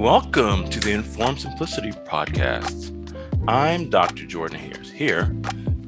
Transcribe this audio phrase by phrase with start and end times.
[0.00, 2.96] Welcome to the Informed Simplicity podcast.
[3.46, 4.24] I'm Dr.
[4.24, 5.30] Jordan Hayers here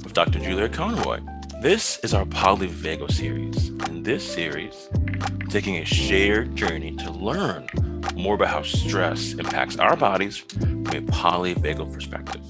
[0.04, 0.38] with Dr.
[0.38, 1.20] Julia Conroy.
[1.62, 3.68] This is our polyvagal series.
[3.88, 4.90] In this series,
[5.48, 7.66] taking a shared journey to learn
[8.14, 12.42] more about how stress impacts our bodies from a polyvagal perspective.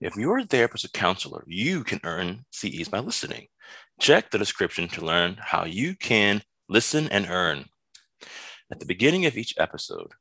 [0.00, 3.48] If you're a therapist or counselor, you can earn CEs by listening.
[3.98, 7.64] Check the description to learn how you can listen and earn.
[8.72, 10.12] At the beginning of each episode,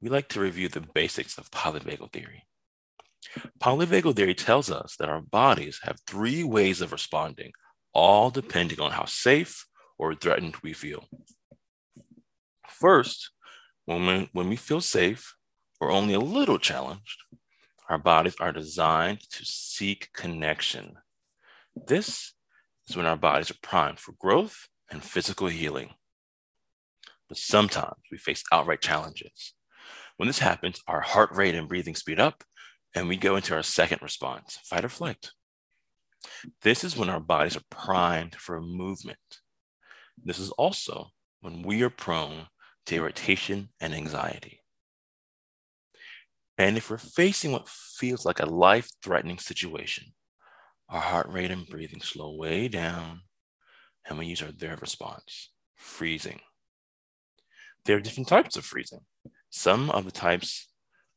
[0.00, 2.46] we like to review the basics of polyvagal theory.
[3.58, 7.52] Polyvagal theory tells us that our bodies have three ways of responding,
[7.92, 9.66] all depending on how safe
[9.98, 11.04] or threatened we feel.
[12.68, 13.30] First,
[13.86, 15.34] when we, when we feel safe
[15.80, 17.24] or only a little challenged,
[17.88, 20.98] our bodies are designed to seek connection.
[21.74, 22.34] This
[22.86, 25.94] is when our bodies are primed for growth and physical healing.
[27.28, 29.54] But sometimes we face outright challenges.
[30.16, 32.42] When this happens, our heart rate and breathing speed up,
[32.94, 35.30] and we go into our second response fight or flight.
[36.62, 39.38] This is when our bodies are primed for movement.
[40.22, 42.46] This is also when we are prone
[42.86, 44.60] to irritation and anxiety.
[46.56, 50.06] And if we're facing what feels like a life threatening situation,
[50.88, 53.20] our heart rate and breathing slow way down,
[54.08, 56.40] and we use our third response freezing.
[57.84, 59.00] There are different types of freezing.
[59.50, 60.68] Some of the types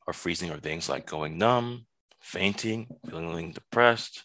[0.08, 1.86] of freezing are things like going numb,
[2.20, 4.24] fainting, feeling depressed,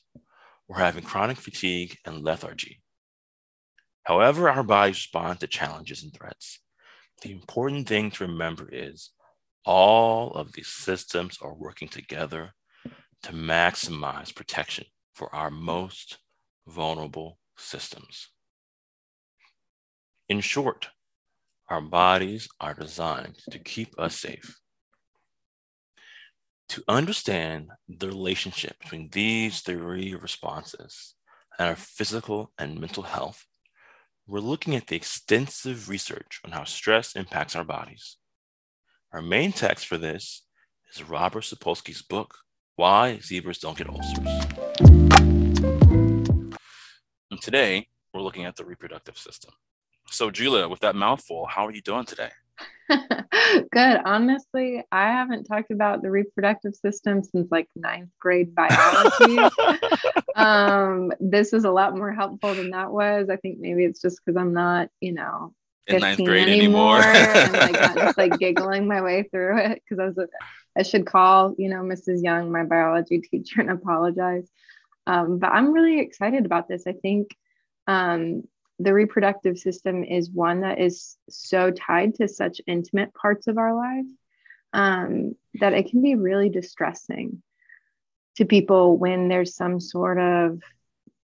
[0.67, 2.81] or having chronic fatigue and lethargy.
[4.03, 6.59] However, our bodies respond to challenges and threats.
[7.21, 9.09] The important thing to remember is
[9.65, 12.53] all of these systems are working together
[13.23, 16.19] to maximize protection for our most
[16.67, 18.30] vulnerable systems.
[20.30, 20.89] In short,
[21.69, 24.57] our bodies are designed to keep us safe.
[26.69, 31.15] To understand the relationship between these three responses
[31.59, 33.45] and our physical and mental health,
[34.27, 38.17] we're looking at the extensive research on how stress impacts our bodies.
[39.13, 40.43] Our main text for this
[40.93, 42.36] is Robert Sapolsky's book,
[42.75, 44.17] Why Zebras Don't Get Ulcers.
[47.30, 49.52] And today, we're looking at the reproductive system.
[50.09, 52.29] So, Julia, with that mouthful, how are you doing today?
[52.89, 54.01] Good.
[54.05, 59.37] Honestly, I haven't talked about the reproductive system since like ninth grade biology.
[60.35, 63.29] um, this is a lot more helpful than that was.
[63.29, 65.53] I think maybe it's just because I'm not, you know,
[65.87, 69.99] in ninth grade anymore, and like not just like giggling my way through it because
[69.99, 70.17] I was.
[70.17, 70.27] A,
[70.77, 72.23] I should call, you know, Mrs.
[72.23, 74.47] Young, my biology teacher, and apologize.
[75.07, 76.85] Um, but I'm really excited about this.
[76.85, 77.35] I think
[77.87, 78.43] um,
[78.80, 83.76] the reproductive system is one that is so tied to such intimate parts of our
[83.76, 84.05] life
[84.73, 87.42] um, that it can be really distressing
[88.36, 90.61] to people when there's some sort of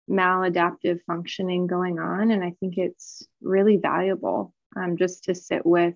[0.09, 2.31] maladaptive functioning going on.
[2.31, 5.95] And I think it's really valuable um, just to sit with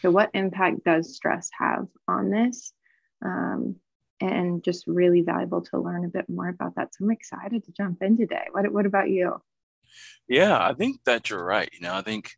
[0.00, 2.72] so what impact does stress have on this?
[3.24, 3.76] Um,
[4.20, 6.94] and just really valuable to learn a bit more about that.
[6.94, 8.46] So I'm excited to jump in today.
[8.52, 9.40] What, what about you?
[10.28, 11.70] Yeah, I think that you're right.
[11.72, 12.32] You know, I think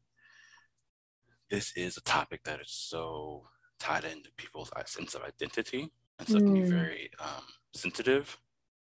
[1.50, 3.48] this is a topic that is so
[3.78, 6.40] tied into people's uh, sense of identity and so mm.
[6.40, 8.36] can be very um, sensitive.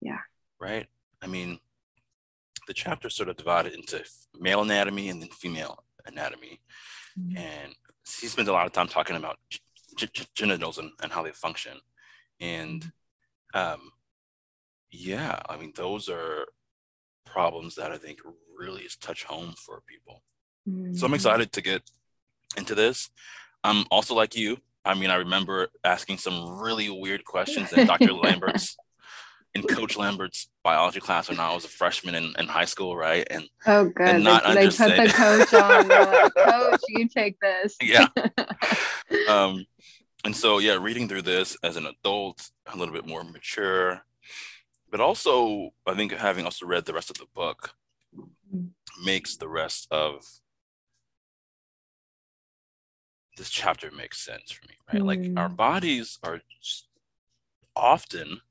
[0.02, 0.20] Yeah.
[0.60, 0.88] Right.
[1.22, 1.60] I mean,
[2.68, 4.04] the chapter sort of divided into
[4.40, 6.60] male anatomy and then female anatomy,
[7.20, 7.38] mm.
[7.38, 7.74] and
[8.20, 9.60] he spent a lot of time talking about g-
[10.14, 11.78] g- genitals and, and how they function,
[12.40, 12.92] and
[13.56, 13.74] mm.
[13.74, 13.92] um,
[14.92, 16.46] yeah, I mean, those are
[17.26, 18.20] problems that I think
[18.58, 20.24] really is touch home for people.
[20.68, 20.94] Mm-hmm.
[20.94, 21.16] So I'm mm-hmm.
[21.16, 21.82] excited to get
[22.58, 23.10] into this.
[23.64, 24.58] I'm also like you.
[24.84, 28.14] I mean, I remember asking some really weird questions in Dr.
[28.14, 28.76] Lambert's
[29.54, 33.28] in Coach Lambert's biology class when I was a freshman in, in high school, right?
[33.30, 34.08] And oh, good.
[34.08, 35.88] And not they, they put the coach on.
[35.88, 37.76] Like, coach, you take this.
[37.82, 38.08] yeah.
[39.28, 39.66] Um,
[40.24, 44.02] and so, yeah, reading through this as an adult, a little bit more mature,
[44.92, 47.74] but also I think having also read the rest of the book
[48.16, 48.70] mm.
[49.04, 50.26] makes the rest of
[53.38, 55.02] this chapter make sense for me, right?
[55.02, 55.06] Mm.
[55.06, 55.56] Like our mm.
[55.56, 56.42] bodies are
[57.76, 58.42] often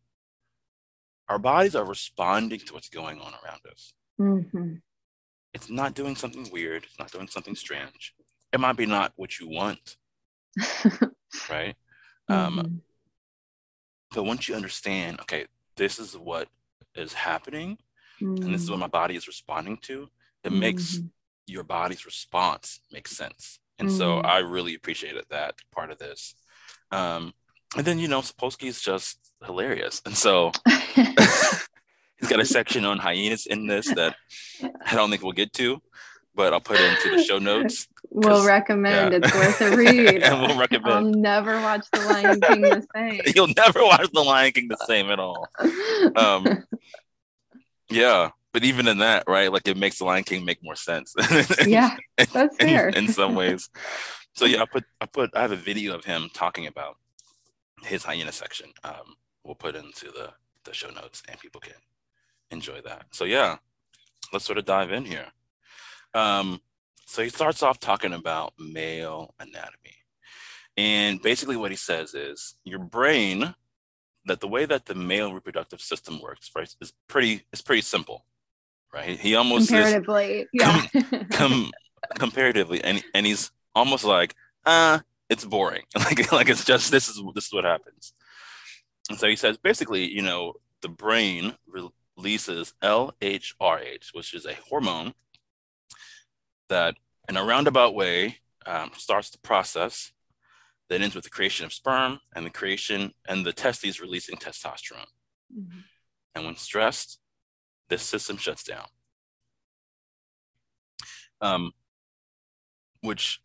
[1.29, 3.93] our bodies are responding to what's going on around us.
[4.21, 4.75] Mm-hmm.
[5.55, 6.83] It's not doing something weird.
[6.83, 8.15] It's not doing something strange.
[8.53, 9.97] It might be not what you want,
[11.49, 11.77] right?
[12.29, 12.59] Um, mm-hmm.
[12.59, 12.83] Um,
[14.13, 15.47] but once you understand, okay,
[15.81, 16.47] this is what
[16.95, 17.79] is happening
[18.21, 18.43] mm-hmm.
[18.43, 18.87] and this is what mm.
[18.87, 20.09] my body is responding to
[20.45, 20.61] it mm-hmm.
[20.61, 20.99] makes
[21.47, 26.35] your body's response make sense And so I really appreciated that part of this.
[26.91, 27.33] Um,
[27.77, 30.03] and then, you know, Sapolsky is just hilarious.
[30.05, 30.53] And so
[30.95, 34.17] he's got a section on hyenas in this that
[34.85, 35.81] I don't think we'll get to,
[36.41, 37.87] but I'll put it into the show notes.
[38.13, 39.21] We'll recommend yeah.
[39.23, 40.23] it's worth a read.
[40.25, 40.93] and we'll recommend.
[40.93, 43.21] I'll never watch The Lion King the same.
[43.37, 45.47] You'll never watch The Lion King the same at all.
[46.17, 46.65] Um,
[47.89, 49.53] yeah, but even in that, right?
[49.53, 51.15] Like it makes The Lion King make more sense.
[51.65, 51.97] yeah,
[52.33, 52.89] that's fair.
[52.89, 53.71] In, in some ways.
[54.35, 56.97] So yeah, I put I put I have a video of him talking about
[57.85, 58.73] his hyena section.
[58.83, 59.15] Um,
[59.45, 60.31] we'll put into the
[60.65, 61.79] the show notes, and people can
[62.51, 63.05] enjoy that.
[63.13, 63.59] So yeah,
[64.33, 65.29] let's sort of dive in here.
[66.15, 66.61] Um,
[67.07, 69.97] so he starts off talking about male anatomy.
[70.77, 73.55] And basically what he says is your brain,
[74.27, 78.25] that the way that the male reproductive system works, right, is pretty is pretty simple.
[78.93, 79.19] Right.
[79.19, 80.87] He almost comparatively, yeah.
[80.93, 81.71] Com, com,
[82.19, 84.35] comparatively, and and he's almost like,
[84.65, 85.83] uh, it's boring.
[85.97, 88.13] like like it's just this is this is what happens.
[89.09, 91.55] And so he says basically, you know, the brain
[92.17, 95.15] releases LHRH, which is a hormone
[96.71, 96.97] that,
[97.29, 100.13] in a roundabout way, um, starts the process
[100.89, 105.07] that ends with the creation of sperm and the creation and the testes releasing testosterone.
[105.57, 105.81] Mm-hmm.
[106.35, 107.19] And when stressed,
[107.89, 108.87] this system shuts down.
[111.41, 111.73] Um,
[113.03, 113.41] which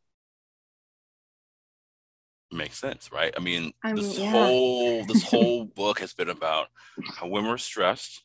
[2.52, 3.34] makes sense, right?
[3.36, 4.32] I mean, I mean this yeah.
[4.32, 6.68] whole this whole book has been about
[7.16, 8.24] how when we're stressed,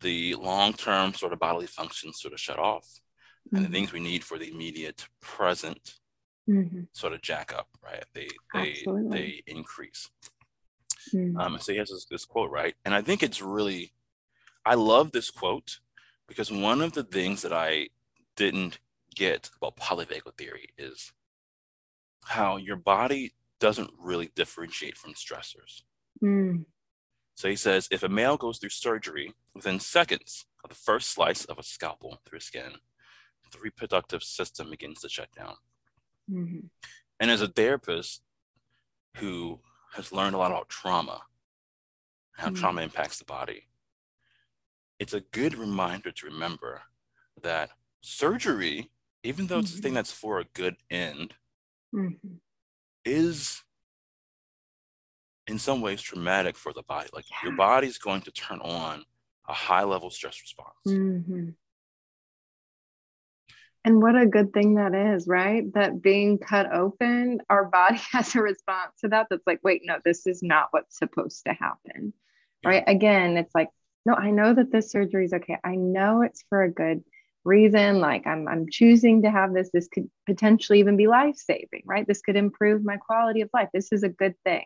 [0.00, 2.86] the long-term sort of bodily functions sort of shut off.
[3.46, 3.56] Mm-hmm.
[3.56, 3.74] And the mm-hmm.
[3.74, 5.94] things we need for the immediate present
[6.48, 6.82] mm-hmm.
[6.92, 8.04] sort of jack up, right?
[8.14, 9.18] They they Absolutely.
[9.18, 10.10] they increase.
[11.14, 11.36] Mm-hmm.
[11.38, 12.74] Um, so he has this, this quote, right?
[12.84, 13.92] And I think it's really
[14.64, 15.80] I love this quote
[16.26, 17.88] because one of the things that I
[18.36, 18.78] didn't
[19.14, 21.12] get about polyvagal theory is
[22.24, 25.82] how your body doesn't really differentiate from stressors.
[26.22, 26.64] Mm.
[27.34, 31.44] So he says if a male goes through surgery within seconds of the first slice
[31.44, 32.72] of a scalpel through skin,
[33.54, 35.54] the reproductive system begins to shut down.
[36.30, 36.66] Mm-hmm.
[37.20, 38.22] And as a therapist
[39.16, 39.60] who
[39.94, 41.22] has learned a lot about trauma,
[42.32, 42.56] how mm-hmm.
[42.56, 43.68] trauma impacts the body,
[44.98, 46.82] it's a good reminder to remember
[47.42, 47.70] that
[48.00, 48.90] surgery,
[49.22, 49.78] even though it's mm-hmm.
[49.78, 49.96] a thing mm-hmm.
[49.96, 51.34] that's for a good end,
[51.94, 52.34] mm-hmm.
[53.04, 53.62] is
[55.46, 57.08] in some ways traumatic for the body.
[57.12, 57.48] Like yeah.
[57.48, 59.04] your body's going to turn on
[59.48, 60.74] a high level stress response.
[63.84, 65.72] And what a good thing that is, right?
[65.74, 69.26] That being cut open, our body has a response to that.
[69.28, 72.14] That's like, wait, no, this is not what's supposed to happen.
[72.62, 72.70] Yeah.
[72.70, 72.84] Right.
[72.86, 73.68] Again, it's like,
[74.06, 75.58] no, I know that this surgery is okay.
[75.62, 77.04] I know it's for a good
[77.44, 81.82] reason like i'm i'm choosing to have this this could potentially even be life saving
[81.84, 84.64] right this could improve my quality of life this is a good thing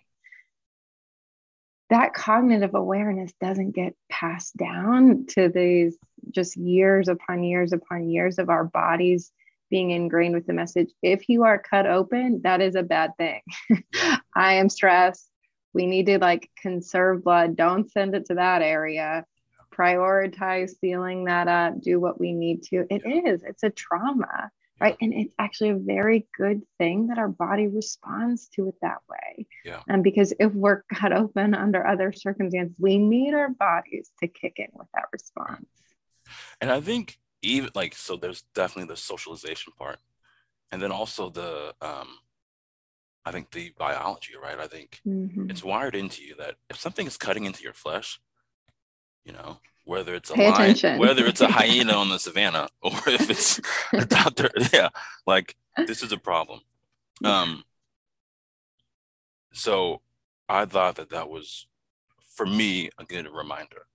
[1.90, 5.96] that cognitive awareness doesn't get passed down to these
[6.30, 9.32] just years upon years upon years of our bodies
[9.70, 13.42] being ingrained with the message if you are cut open that is a bad thing.
[14.34, 15.28] I am stressed.
[15.72, 17.56] We need to like conserve blood.
[17.56, 19.24] Don't send it to that area.
[19.72, 22.86] Prioritize sealing that up, do what we need to.
[22.90, 24.96] It is, it's a trauma, right?
[25.00, 29.46] And it's actually a very good thing that our body responds to it that way.
[29.64, 29.80] Yeah.
[29.88, 34.54] And because if we're cut open under other circumstances, we need our bodies to kick
[34.56, 35.66] in with that response.
[36.60, 39.98] And I think even like, so there's definitely the socialization part.
[40.70, 42.08] And then also the, um,
[43.24, 44.58] I think the biology, right?
[44.58, 45.50] I think mm-hmm.
[45.50, 48.20] it's wired into you that if something is cutting into your flesh,
[49.24, 50.98] you know, whether it's a Pay lion, attention.
[50.98, 53.58] whether it's a hyena on the savannah, or if it's
[53.94, 54.90] a doctor, yeah,
[55.26, 56.60] like this is a problem.
[57.24, 57.64] Um,
[59.54, 60.02] so
[60.46, 61.66] I thought that that was,
[62.36, 63.86] for me, a good reminder.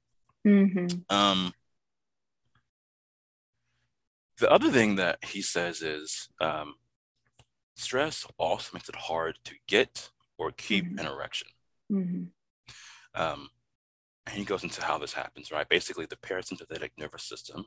[0.48, 1.16] Mm-hmm.
[1.16, 1.54] Um,
[4.40, 6.74] the other thing that he says is um,
[7.76, 10.10] stress also makes it hard to get
[10.40, 10.98] or keep mm-hmm.
[10.98, 11.48] an erection.
[11.92, 13.22] Mm-hmm.
[13.22, 13.50] Um,
[14.26, 15.68] and he goes into how this happens, right?
[15.68, 17.66] Basically, the parasympathetic nervous system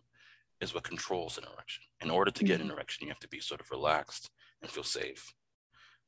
[0.61, 1.85] is what controls an erection.
[2.01, 2.77] In order to get an mm-hmm.
[2.77, 4.31] erection, you have to be sort of relaxed
[4.63, 5.35] and feel safe.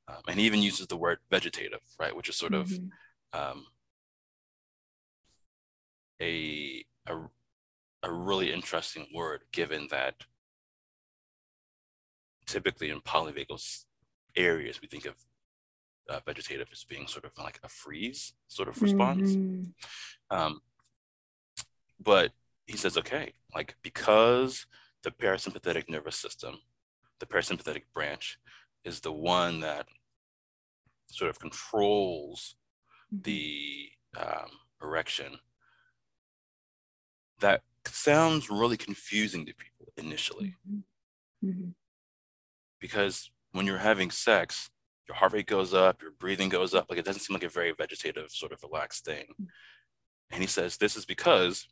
[0.09, 2.17] Um, and he even uses the word vegetative, right?
[2.17, 3.39] Which is sort of mm-hmm.
[3.39, 3.67] um,
[6.21, 7.17] a, a,
[8.03, 10.15] a really interesting word, given that
[12.47, 13.85] typically in polyvagal
[14.35, 15.15] areas, we think of
[16.09, 19.33] uh, vegetative as being sort of like a freeze sort of response.
[19.33, 19.65] Mm-hmm.
[20.31, 20.61] Um,
[22.01, 22.33] but
[22.67, 24.67] he says, okay, like because
[25.03, 26.59] the parasympathetic nervous system
[27.21, 28.39] the parasympathetic branch
[28.85, 29.87] is the one that
[31.11, 32.57] sort of controls
[33.13, 33.23] mm-hmm.
[33.23, 34.51] the um,
[34.83, 35.39] erection
[37.41, 41.49] that sounds really confusing to people initially mm-hmm.
[41.49, 41.71] Mm-hmm.
[42.81, 44.71] because when you're having sex
[45.09, 47.49] your heart rate goes up your breathing goes up like it doesn't seem like a
[47.49, 49.45] very vegetative sort of relaxed thing mm-hmm.
[50.31, 51.67] And he says this is because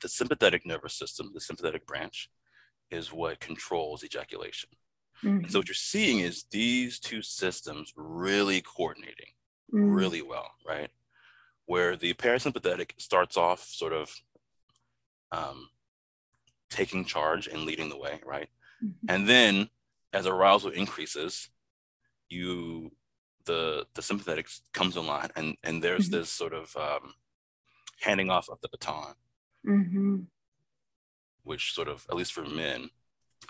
[0.00, 2.30] the sympathetic nervous system the sympathetic branch
[2.90, 4.68] is what controls ejaculation
[5.24, 5.48] mm-hmm.
[5.48, 9.32] so what you're seeing is these two systems really coordinating
[9.72, 9.90] mm-hmm.
[9.92, 10.90] really well right
[11.66, 14.10] where the parasympathetic starts off sort of
[15.30, 15.68] um,
[16.70, 18.48] taking charge and leading the way, right?
[18.84, 19.06] Mm-hmm.
[19.08, 19.68] And then
[20.12, 21.48] as arousal increases,
[22.28, 22.92] you
[23.44, 26.18] the the sympathetic comes online, and and there's mm-hmm.
[26.18, 27.14] this sort of um,
[28.02, 29.14] handing off of the baton,
[29.66, 30.16] mm-hmm.
[31.44, 32.90] which sort of, at least for men,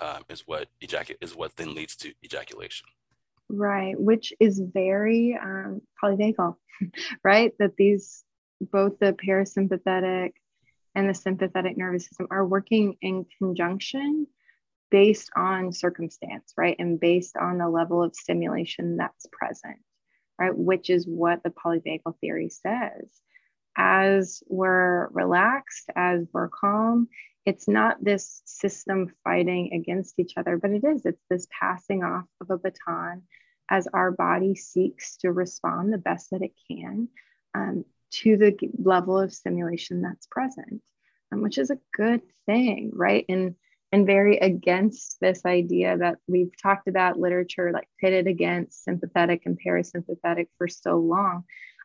[0.00, 2.87] um, is what ejaculate is what then leads to ejaculation.
[3.49, 6.56] Right, which is very um, polyvagal,
[7.25, 7.52] right?
[7.59, 8.25] That these
[8.61, 10.32] both the parasympathetic
[10.94, 14.26] and the sympathetic nervous system are working in conjunction
[14.90, 16.76] based on circumstance, right?
[16.78, 19.78] And based on the level of stimulation that's present,
[20.38, 20.56] right?
[20.56, 23.09] Which is what the polyvagal theory says.
[23.76, 27.09] As we're relaxed, as we're calm,
[27.45, 31.05] it's not this system fighting against each other, but it is.
[31.05, 33.23] It's this passing off of a baton
[33.71, 37.09] as our body seeks to respond the best that it can
[37.55, 40.83] um, to the level of stimulation that's present,
[41.33, 43.25] um, which is a good thing, right?
[43.29, 43.55] And
[43.93, 49.59] and very against this idea that we've talked about literature like pitted against sympathetic and
[49.64, 51.45] parasympathetic for so long.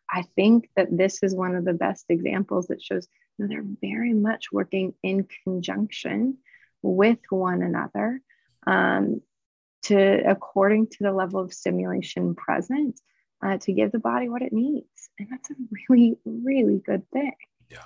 [0.09, 3.91] I think that this is one of the best examples that shows you know, they're
[3.91, 6.37] very much working in conjunction
[6.81, 8.21] with one another
[8.65, 9.21] um,
[9.83, 12.99] to according to the level of stimulation present
[13.43, 15.09] uh, to give the body what it needs.
[15.19, 15.55] And that's a
[15.89, 17.35] really, really good thing.
[17.69, 17.79] Yeah.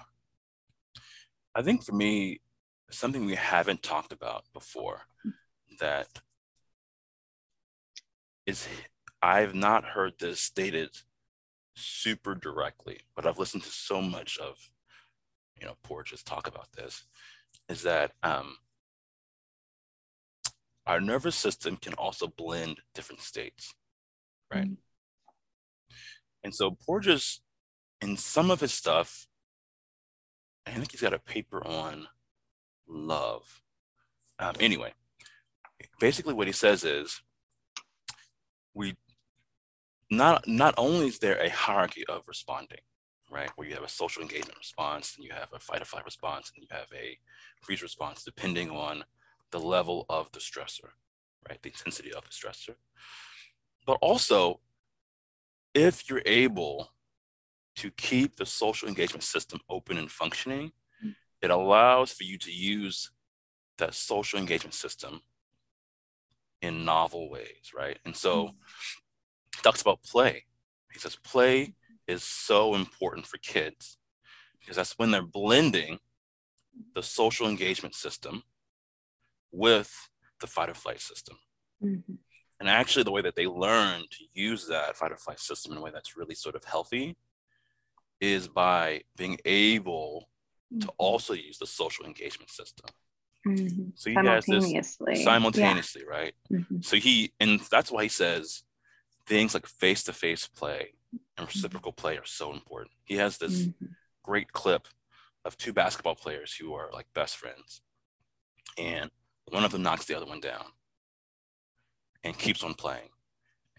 [1.56, 2.42] I think for me,
[2.90, 5.01] something we haven't talked about before
[5.80, 6.08] that
[8.46, 8.68] is
[9.22, 10.90] I've not heard this stated
[11.75, 14.58] super directly, but I've listened to so much of,
[15.60, 17.06] you know, Porges talk about this,
[17.70, 18.58] is that um,
[20.86, 23.74] our nervous system can also blend different states,
[24.54, 24.66] right?
[24.66, 24.74] Mm-hmm.
[26.44, 27.42] And so Porges,
[28.01, 29.28] in some of his stuff,
[30.66, 32.08] I think he's got a paper on
[32.88, 33.62] love.
[34.40, 34.94] Um, anyway,
[36.00, 37.22] basically what he says is
[38.74, 38.96] we
[40.12, 42.82] not not only is there a hierarchy of responding,
[43.32, 46.06] right, where you have a social engagement response, and you have a fight or flight
[46.06, 47.18] response, and you have a
[47.62, 49.03] freeze response, depending on
[49.51, 50.91] the level of the stressor,
[51.50, 52.75] right, the intensity of the stressor.
[53.88, 54.60] But also,
[55.74, 56.91] if you're able
[57.77, 60.74] to keep the social engagement system open and functioning,
[61.41, 63.12] it allows for you to use
[63.77, 65.22] that social engagement system
[66.62, 67.98] in novel ways, right?
[68.06, 68.56] And so mm-hmm.
[69.55, 70.46] He talks about play.
[70.93, 71.74] He says play
[72.08, 73.98] is so important for kids
[74.60, 76.00] because that's when they're blending
[76.96, 78.43] the social engagement system
[79.51, 81.38] with the fight or flight system.
[81.84, 82.13] Mm-hmm.
[82.60, 85.79] And actually, the way that they learn to use that fight or flight system in
[85.79, 87.17] a way that's really sort of healthy
[88.20, 90.29] is by being able
[90.79, 90.89] to mm-hmm.
[91.00, 92.88] also use the social engagement system.
[93.48, 93.89] Mm-hmm.
[93.96, 96.15] So he has this simultaneously, yeah.
[96.15, 96.34] right?
[96.51, 96.81] Mm-hmm.
[96.81, 98.63] So he, and that's why he says
[99.31, 101.45] things like face to face play and mm-hmm.
[101.45, 102.91] reciprocal play are so important.
[103.05, 103.85] He has this mm-hmm.
[104.23, 104.89] great clip
[105.45, 107.81] of two basketball players who are like best friends,
[108.77, 109.09] and
[109.50, 110.65] one of them knocks the other one down
[112.25, 113.09] and keeps on playing.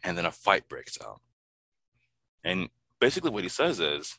[0.02, 1.21] And then a fight breaks out.
[2.42, 4.18] And basically, what he says is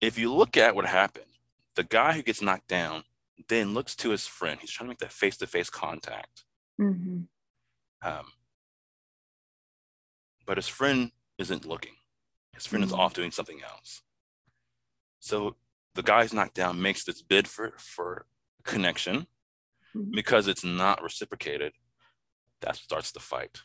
[0.00, 1.32] if you look at what happened,
[1.74, 3.02] the guy who gets knocked down
[3.48, 4.60] then looks to his friend.
[4.60, 6.44] He's trying to make that face to face contact.
[6.80, 7.22] Mm-hmm.
[8.08, 8.24] Um,
[10.48, 11.92] but his friend isn't looking,
[12.54, 12.94] his friend mm-hmm.
[12.94, 14.02] is off doing something else.
[15.20, 15.54] So
[15.94, 18.26] the guy's knocked down makes this bid for, for
[18.64, 19.26] connection
[19.94, 20.10] mm-hmm.
[20.12, 21.72] because it's not reciprocated
[22.62, 23.60] that starts the fight.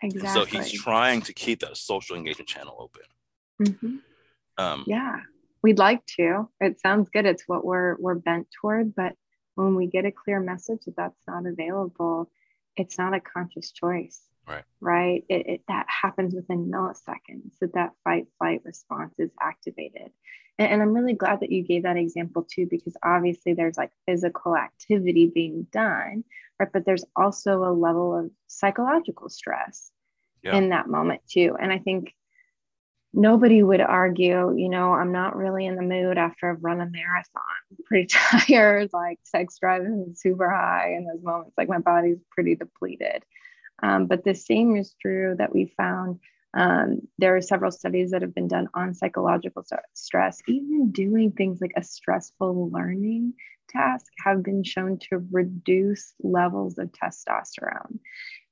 [0.00, 0.30] Exactly.
[0.30, 3.02] so he's trying to keep that social engagement channel open.
[3.60, 3.96] Mm-hmm.
[4.56, 5.16] Um, yeah,
[5.62, 6.48] we'd like to.
[6.60, 7.26] It sounds good.
[7.26, 8.94] It's what we're we're bent toward.
[8.94, 9.14] But
[9.56, 12.30] when we get a clear message that that's not available,
[12.76, 14.20] it's not a conscious choice.
[14.48, 14.64] Right.
[14.80, 15.24] Right.
[15.28, 20.10] It, it, that happens within milliseconds that that fight flight response is activated.
[20.58, 23.92] And, and I'm really glad that you gave that example too, because obviously there's like
[24.06, 26.24] physical activity being done,
[26.58, 26.68] right?
[26.72, 29.90] But there's also a level of psychological stress
[30.42, 30.56] yeah.
[30.56, 31.56] in that moment too.
[31.60, 32.14] And I think
[33.12, 36.86] nobody would argue, you know, I'm not really in the mood after I've run a
[36.86, 37.42] marathon.
[37.70, 42.18] I'm pretty tired, like sex drive is super high in those moments, like my body's
[42.30, 43.24] pretty depleted.
[43.82, 46.20] Um, but the same is true that we found.
[46.54, 50.40] Um, there are several studies that have been done on psychological st- stress.
[50.48, 53.34] Even doing things like a stressful learning
[53.68, 57.98] task have been shown to reduce levels of testosterone.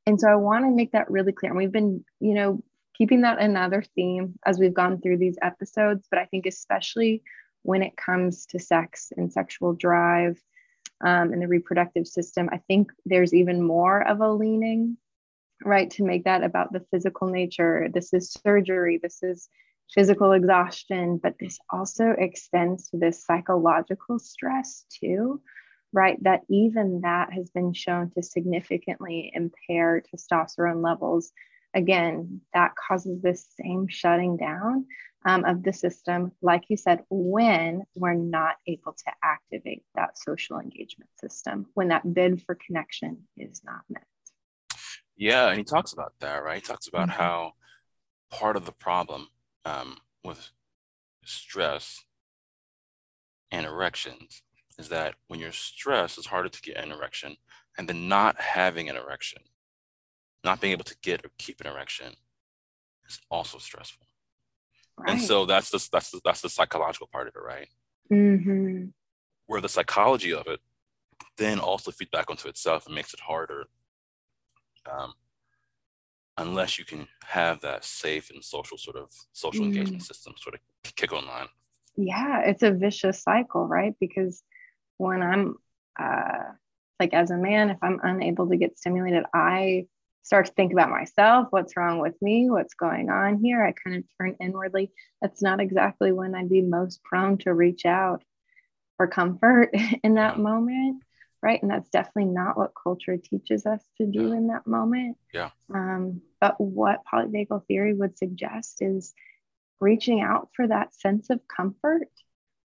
[0.07, 1.51] And so I want to make that really clear.
[1.51, 2.63] And we've been, you know,
[2.97, 7.23] keeping that another theme as we've gone through these episodes, but I think especially
[7.63, 10.41] when it comes to sex and sexual drive
[11.05, 14.97] um, and the reproductive system, I think there's even more of a leaning,
[15.65, 17.89] right, to make that about the physical nature.
[17.93, 19.49] This is surgery, this is
[19.93, 25.41] physical exhaustion, but this also extends to this psychological stress too,
[25.93, 26.23] right?
[26.23, 31.33] That even that has been shown to significantly impair testosterone levels
[31.75, 34.87] again, that causes this same shutting down
[35.25, 40.59] um, of the system, like you said, when we're not able to activate that social
[40.59, 44.05] engagement system, when that bid for connection is not met.
[45.17, 46.57] Yeah, and he talks about that, right?
[46.57, 47.21] He talks about mm-hmm.
[47.21, 47.53] how
[48.31, 49.29] part of the problem
[49.65, 50.51] um, with
[51.25, 52.05] stress
[53.51, 54.43] and erections
[54.79, 57.37] is that when you're stressed, it's harder to get an erection,
[57.79, 59.43] and then not having an erection
[60.47, 62.15] not being able to get or keep an erection
[63.07, 64.07] is also stressful.
[64.97, 65.11] Right.
[65.11, 67.69] And so that's the, that's the, that's the psychological part of it, right?
[68.11, 68.87] Mm-hmm.
[69.47, 70.61] Where the psychology of it
[71.37, 73.65] then also feeds back onto itself and makes it harder
[74.91, 75.13] um,
[76.39, 79.69] unless you can have that safe and social sort of social mm.
[79.69, 80.61] engagement system sort of
[80.95, 81.49] kick online.
[81.97, 83.95] Yeah, it's a vicious cycle, right?
[83.99, 84.43] Because
[84.99, 85.57] when I'm
[85.99, 86.53] uh,
[87.01, 89.87] like as a man, if I'm unable to get stimulated, I
[90.27, 93.99] start to think about myself what's wrong with me what's going on here i kind
[93.99, 94.91] of turn inwardly
[95.23, 98.25] that's not exactly when i'd be most prone to reach out
[98.97, 99.71] for comfort
[100.03, 101.01] in that moment
[101.47, 101.63] right?
[101.63, 104.37] And that's definitely not what culture teaches us to do yeah.
[104.37, 105.17] in that moment.
[105.33, 105.51] Yeah.
[105.73, 109.15] Um, but what polyvagal theory would suggest is
[109.81, 112.09] reaching out for that sense of comfort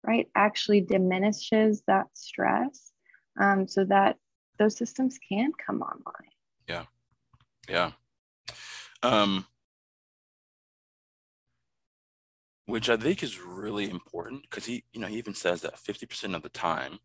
[0.02, 2.90] right actually diminishes that stress
[3.38, 4.16] um, so that
[4.58, 6.30] those systems can come online.
[6.66, 6.84] Yeah.
[7.68, 7.90] Yeah.
[9.02, 9.44] Um,
[12.64, 16.34] which I think is really important because he, you know, he even says that 50%
[16.34, 16.98] of the time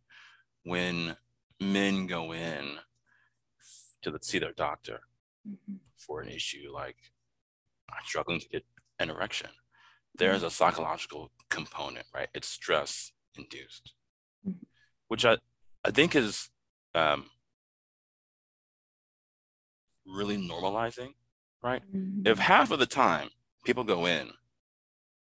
[0.63, 1.17] when
[1.59, 2.77] men go in
[4.01, 5.01] to the, see their doctor
[5.47, 5.75] mm-hmm.
[5.97, 6.97] for an issue like
[8.05, 8.65] struggling to get
[8.99, 9.49] an erection,
[10.17, 10.47] there's mm-hmm.
[10.47, 12.29] a psychological component, right?
[12.33, 13.93] It's stress induced,
[14.47, 14.63] mm-hmm.
[15.07, 15.37] which I,
[15.83, 16.49] I think is
[16.93, 17.25] um,
[20.05, 21.13] really normalizing,
[21.63, 21.81] right?
[21.93, 22.27] Mm-hmm.
[22.27, 23.29] If half of the time
[23.65, 24.29] people go in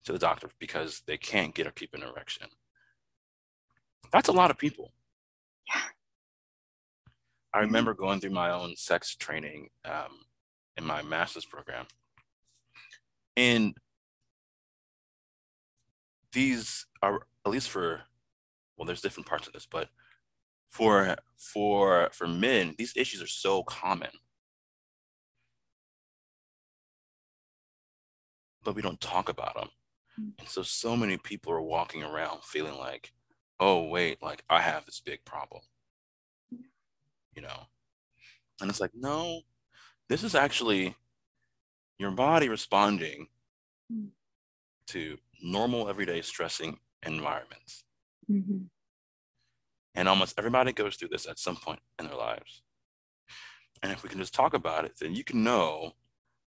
[0.05, 2.49] to the doctor because they can't get or keep an erection,
[4.13, 4.93] that's a lot of people.
[5.75, 5.83] Yeah.
[7.55, 10.25] I remember going through my own sex training um,
[10.77, 11.87] in my master's program.
[13.37, 13.75] And
[16.33, 18.03] these are, at least for,
[18.77, 19.89] well, there's different parts of this, but
[20.71, 24.09] for for for men, these issues are so common
[28.65, 29.69] but we don't talk about them.
[30.21, 30.33] Mm.
[30.39, 33.13] And so, so many people are walking around feeling like,
[33.61, 35.63] oh, wait, like I have this big problem,
[37.35, 37.67] you know?
[38.61, 39.43] And it's like, no,
[40.09, 40.97] this is actually
[41.99, 43.29] your body responding
[43.93, 44.09] mm.
[44.89, 47.85] to normal, everyday stressing environments.
[48.31, 48.65] Mm-hmm.
[49.95, 52.63] And almost everybody goes through this at some point in their lives.
[53.83, 55.93] And if we can just talk about it, then you can know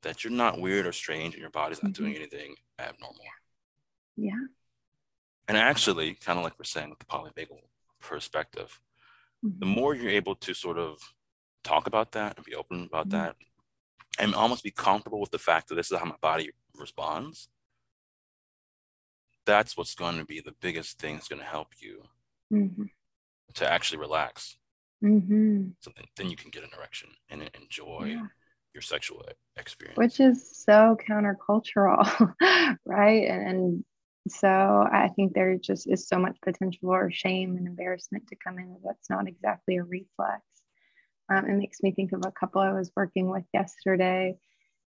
[0.03, 2.03] that you're not weird or strange and your body's not mm-hmm.
[2.03, 3.25] doing anything abnormal.
[4.15, 4.31] Yeah.
[5.47, 7.59] And actually, kind of like we're saying with the polyvagal
[7.99, 8.79] perspective.
[9.43, 10.99] The more you're able to sort of
[11.63, 13.23] talk about that and be open about mm-hmm.
[13.23, 13.35] that
[14.19, 17.49] and almost be comfortable with the fact that this is how my body responds,
[19.45, 22.03] that's what's going to be the biggest thing that's going to help you
[22.53, 22.83] mm-hmm.
[23.55, 24.57] to actually relax.
[25.03, 25.69] Mm-hmm.
[25.81, 28.05] So then, then you can get an erection and enjoy.
[28.05, 28.27] Yeah
[28.73, 29.23] your sexual
[29.57, 32.33] experience which is so countercultural
[32.85, 33.85] right and, and
[34.27, 38.57] so i think there just is so much potential for shame and embarrassment to come
[38.59, 40.41] in that's not exactly a reflex
[41.29, 44.35] Um, it makes me think of a couple I was working with yesterday,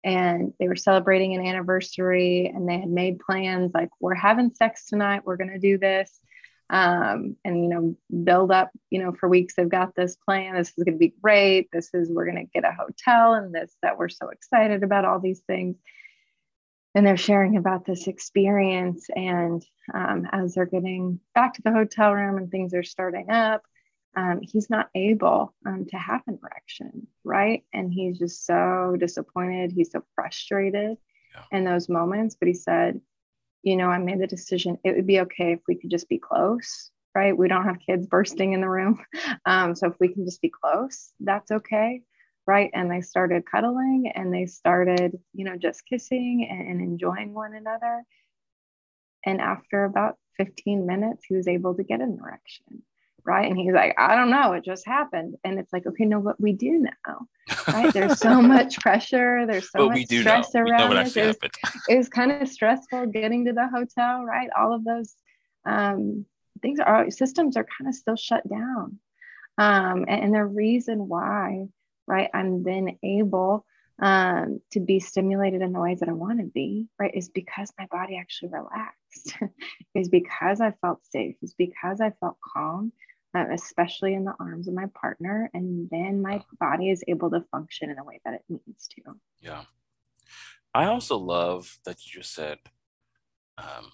[0.05, 4.87] and they were celebrating an anniversary, and they had made plans like, we're having sex
[4.87, 6.21] tonight, we're going to do this.
[6.69, 9.55] Um, and you know, build up, you know, for weeks.
[9.55, 10.55] They've got this plan.
[10.57, 11.69] This is going to be great.
[11.73, 15.05] This is we're going to get a hotel, and this that we're so excited about
[15.05, 15.77] all these things
[16.97, 19.07] and they're sharing about this experience.
[19.15, 23.63] And um, as they're getting back to the hotel room and things are starting up,
[24.17, 27.65] um, he's not able um, to have an erection, right?
[27.75, 29.73] And he's just so disappointed.
[29.73, 30.97] He's so frustrated
[31.35, 31.43] yeah.
[31.53, 32.35] in those moments.
[32.35, 32.99] But he said,
[33.63, 34.79] you know, I made the decision.
[34.83, 37.37] It would be okay if we could just be close, right?
[37.37, 39.05] We don't have kids bursting in the room.
[39.45, 42.01] Um, so if we can just be close, that's okay
[42.47, 42.71] right?
[42.73, 47.55] And they started cuddling and they started you know just kissing and, and, enjoying one
[47.55, 48.03] another.
[49.25, 52.83] And after about 15 minutes he was able to get an erection
[53.25, 53.51] right?
[53.51, 55.37] And he's like i don't know it just happened.
[55.45, 57.27] And it's like okay no what we do now
[57.69, 57.93] right?
[57.93, 60.61] There's so much pressure there's so much stress know.
[60.61, 61.17] around it.
[61.17, 61.37] it was,
[61.89, 64.49] it was kind of stressful getting to the hotel right?
[64.57, 65.15] All of those
[65.65, 66.25] um,
[66.63, 68.99] things are systems are kind of still shut down.
[69.59, 71.69] Um, and, and the reason why
[72.07, 72.31] right?
[72.33, 73.65] I'm then able
[74.01, 77.15] um, to be stimulated in the ways that I want to be, right?
[77.15, 79.37] Is because my body actually relaxed,
[79.95, 82.93] is because I felt safe, is because I felt calm,
[83.35, 85.51] uh, especially in the arms of my partner.
[85.55, 89.03] And then my body is able to function in a way that it needs to.
[89.41, 89.63] Yeah.
[90.75, 92.59] I also love that you just said
[93.57, 93.93] um,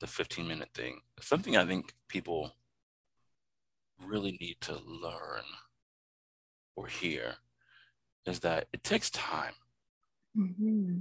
[0.00, 1.02] the 15 minute thing.
[1.20, 2.52] Something I think people
[4.04, 5.44] really need to learn
[6.78, 7.34] or hear
[8.24, 9.54] is that it takes time.
[10.36, 10.98] Mm-hmm.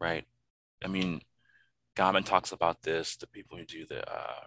[0.00, 0.24] Right?
[0.84, 1.20] I mean,
[1.96, 4.46] Gottman talks about this, the people who do the uh,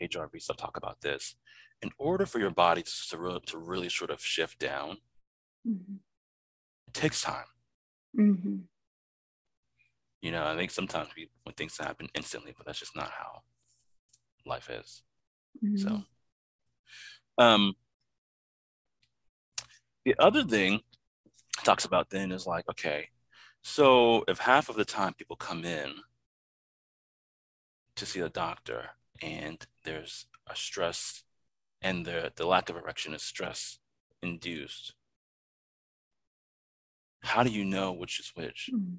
[0.00, 1.36] HRV stuff talk about this.
[1.82, 4.96] In order for your body to, really, to really sort of shift down,
[5.68, 5.96] mm-hmm.
[6.88, 7.44] it takes time.
[8.18, 8.56] Mm-hmm.
[10.22, 13.42] You know, I think sometimes we when things happen instantly, but that's just not how
[14.44, 15.02] life is.
[15.76, 17.44] So, mm-hmm.
[17.44, 17.74] um,
[20.08, 20.80] the other thing
[21.64, 23.08] talks about then is like, okay,
[23.62, 25.92] so if half of the time people come in
[27.96, 28.86] to see the doctor
[29.20, 31.24] and there's a stress
[31.82, 33.80] and the, the lack of erection is stress
[34.22, 34.94] induced,
[37.22, 38.70] how do you know which is which?
[38.72, 38.94] Mm-hmm.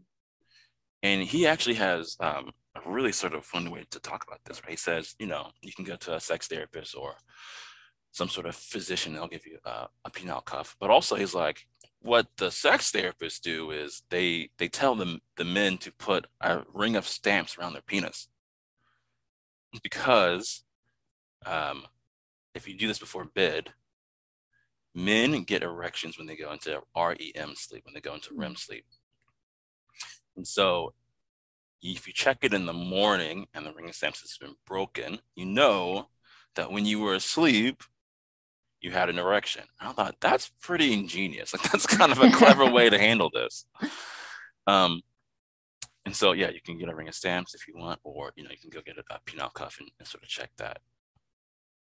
[1.02, 4.62] And he actually has um, a really sort of fun way to talk about this,
[4.62, 4.72] right?
[4.72, 7.16] He says, you know, you can go to a sex therapist or
[8.12, 10.76] some sort of physician they'll give you uh, a penile cuff.
[10.80, 11.68] But also he's like
[12.02, 16.62] what the sex therapists do is they they tell them the men to put a
[16.74, 18.28] ring of stamps around their penis.
[19.84, 20.64] Because
[21.46, 21.86] um,
[22.56, 23.74] if you do this before bed
[24.96, 28.86] men get erections when they go into REM sleep when they go into REM sleep.
[30.36, 30.94] And so
[31.82, 35.20] if you check it in the morning and the ring of stamps has been broken
[35.36, 36.08] you know
[36.56, 37.84] that when you were asleep
[38.82, 39.64] you had an erection.
[39.80, 41.54] I thought that's pretty ingenious.
[41.60, 43.66] Like that's kind of a clever way to handle this.
[44.68, 45.02] Um,
[46.06, 48.44] and so yeah, you can get a ring of stamps if you want, or you
[48.44, 50.80] know, you can go get a, a penile cuff and, and, sort of check that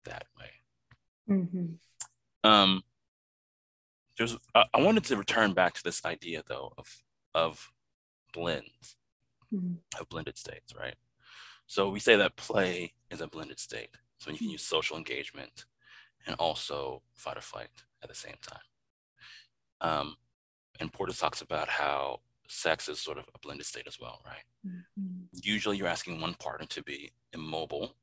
[0.05, 1.37] that way.
[1.37, 2.49] Mm-hmm.
[2.49, 2.83] Um,
[4.17, 6.87] there's I, I, wanted to return back to this idea though of
[7.35, 7.71] of
[8.33, 8.97] blends,
[9.53, 9.75] mm-hmm.
[10.01, 10.95] of blended states, right?
[11.67, 13.91] So we say that play is a blended state.
[14.19, 15.67] So you can use social engagement
[16.27, 17.69] and also fight or flight
[18.03, 18.61] at the same time.
[19.81, 20.17] Um,
[20.81, 24.45] and Porges talks about how sex is sort of a blended state as well, right?
[24.67, 25.25] Mm-hmm.
[25.33, 27.95] Usually you're asking one partner to be immobile,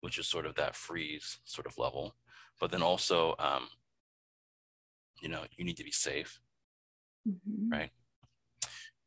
[0.00, 2.14] which is sort of that freeze sort of level,
[2.60, 3.68] but then also, um,
[5.20, 6.40] you know, you need to be safe,
[7.28, 7.70] mm-hmm.
[7.70, 7.90] right?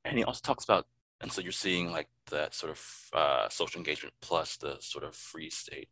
[0.03, 0.87] And he also talks about,
[1.21, 5.15] and so you're seeing like that sort of uh, social engagement plus the sort of
[5.15, 5.89] freeze state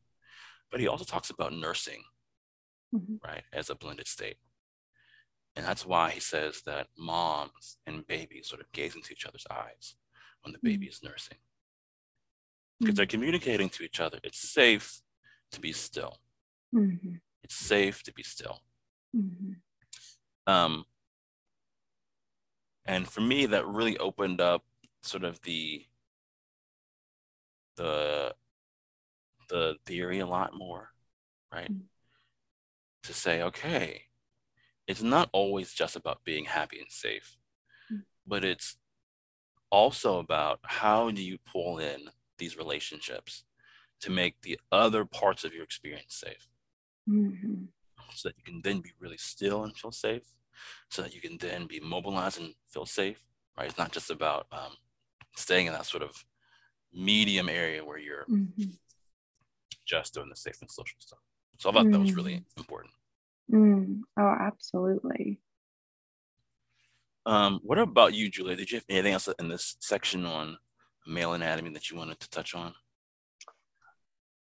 [0.71, 2.03] but he also talks about nursing,
[2.93, 3.15] mm-hmm.
[3.25, 4.37] right, as a blended state.
[5.55, 9.47] And that's why he says that moms and babies sort of gaze into each other's
[9.51, 9.95] eyes
[10.43, 10.91] when the baby mm-hmm.
[10.91, 11.37] is nursing.
[12.79, 12.97] Because mm-hmm.
[12.97, 14.19] they're communicating to each other.
[14.23, 15.01] It's safe
[15.51, 16.17] to be still.
[16.73, 17.15] Mm-hmm.
[17.43, 18.59] It's safe to be still.
[19.15, 19.53] Mm-hmm.
[20.51, 20.85] Um,
[22.85, 24.63] and for me, that really opened up
[25.03, 25.85] sort of the
[27.77, 28.33] the
[29.49, 30.89] the theory a lot more,
[31.51, 31.71] right?
[31.71, 31.85] Mm-hmm.
[33.03, 34.03] To say, okay,
[34.87, 37.37] it's not always just about being happy and safe,
[37.91, 38.01] mm-hmm.
[38.27, 38.77] but it's
[39.71, 43.43] also about how do you pull in these relationships
[44.01, 46.47] to make the other parts of your experience safe.
[47.09, 47.63] Mm-hmm.
[48.13, 50.23] so that you can then be really still and feel safe,
[50.89, 53.19] so that you can then be mobilized and feel safe,
[53.57, 53.67] right?
[53.67, 54.73] It's not just about um,
[55.35, 56.23] staying in that sort of
[56.93, 58.71] medium area where you're mm-hmm.
[59.89, 61.19] Just doing the safe and social stuff.
[61.57, 61.91] So I thought mm.
[61.93, 62.43] that was really mm.
[62.57, 62.93] important.
[63.51, 64.01] Mm.
[64.17, 65.41] Oh, absolutely.
[67.25, 68.55] Um, what about you, Julia?
[68.55, 70.57] Did you have anything else in this section on
[71.05, 72.73] male anatomy that you wanted to touch on?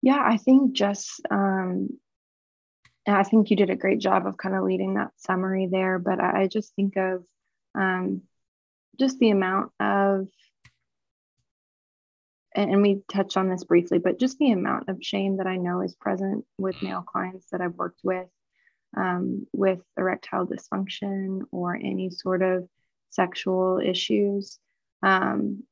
[0.02, 1.90] Yeah, I think just, um,
[3.08, 6.20] I think you did a great job of kind of leading that summary there, but
[6.20, 7.24] I, I just think of
[7.76, 8.22] um,
[9.00, 10.28] just the amount of,
[12.56, 15.82] and we touched on this briefly, but just the amount of shame that I know
[15.82, 18.28] is present with male clients that I've worked with
[18.96, 22.68] um, with erectile dysfunction or any sort of
[23.10, 24.60] sexual issues
[25.02, 25.64] um,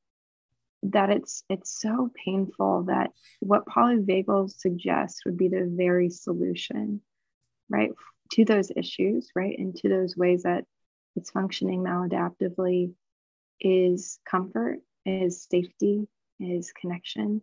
[0.83, 7.01] that it's it's so painful that what polyvagal suggests would be the very solution
[7.69, 7.91] right
[8.31, 10.65] to those issues right and to those ways that
[11.15, 12.93] it's functioning maladaptively
[13.59, 16.07] is comfort is safety
[16.41, 17.41] is connection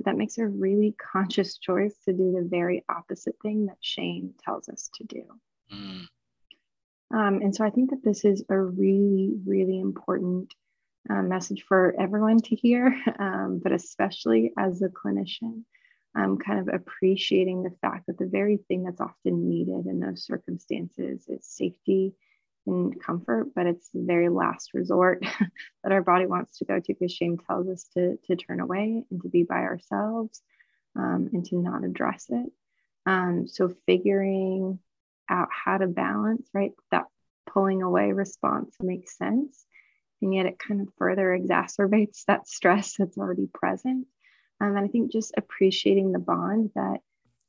[0.00, 4.32] but that makes a really conscious choice to do the very opposite thing that shame
[4.42, 5.24] tells us to do.
[5.70, 6.06] Mm.
[7.12, 10.54] Um, and so I think that this is a really, really important
[11.10, 15.64] uh, message for everyone to hear, um, but especially as a clinician,
[16.14, 20.24] um, kind of appreciating the fact that the very thing that's often needed in those
[20.24, 22.14] circumstances is safety
[22.66, 25.22] and comfort, but it's the very last resort
[25.82, 29.04] that our body wants to go to because shame tells us to, to turn away
[29.10, 30.42] and to be by ourselves
[30.96, 32.52] um, and to not address it.
[33.06, 34.78] Um, so, figuring
[35.28, 37.06] out how to balance, right, that
[37.46, 39.64] pulling away response makes sense.
[40.20, 44.06] And yet, it kind of further exacerbates that stress that's already present.
[44.60, 46.98] Um, and I think just appreciating the bond that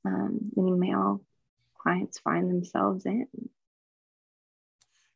[0.06, 1.22] um, many male
[1.78, 3.28] clients find themselves in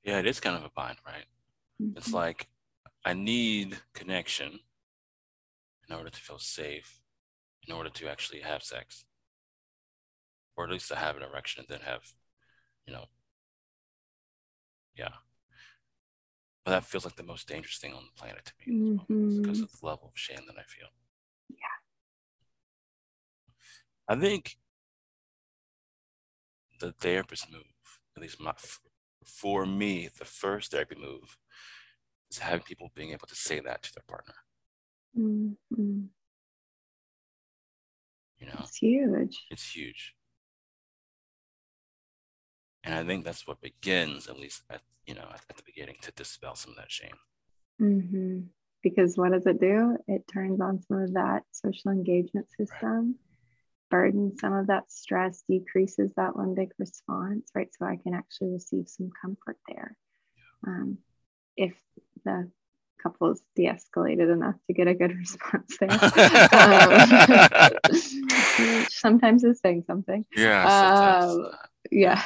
[0.05, 1.25] yeah, it is kind of a bind, right?
[1.81, 1.97] Mm-hmm.
[1.97, 2.47] It's like
[3.03, 4.59] I need connection
[5.89, 7.01] in order to feel safe,
[7.67, 9.05] in order to actually have sex,
[10.55, 12.01] or at least to have an erection and then have,
[12.87, 13.05] you know,
[14.95, 15.09] yeah.
[16.63, 19.41] But that feels like the most dangerous thing on the planet to me mm-hmm.
[19.41, 20.87] because of the level of shame that I feel.
[21.49, 21.55] Yeah.
[24.07, 24.57] I think
[26.79, 27.63] the therapist move,
[28.15, 28.53] at least my
[29.25, 31.37] for me, the first therapy move
[32.29, 34.35] is having people being able to say that to their partner.
[35.17, 36.01] Mm-hmm.
[38.39, 39.45] You know, it's huge.
[39.49, 40.13] It's huge.
[42.83, 45.95] And I think that's what begins, at least at you know, at, at the beginning,
[46.01, 47.15] to dispel some of that shame.
[47.81, 48.39] Mm-hmm.
[48.83, 49.97] Because what does it do?
[50.07, 53.15] It turns on some of that social engagement system.
[53.15, 53.34] Right
[53.89, 57.69] burden some of that stress, decreases that limbic response, right?
[57.77, 59.95] So I can actually receive some comfort there.
[60.65, 60.97] Um,
[61.55, 61.73] if
[62.23, 62.49] the
[63.01, 65.91] couple is de-escalated enough to get a good response there.
[67.91, 70.25] um, sometimes it's saying something.
[70.35, 71.19] Yeah.
[71.21, 71.51] Um,
[71.91, 72.21] yeah.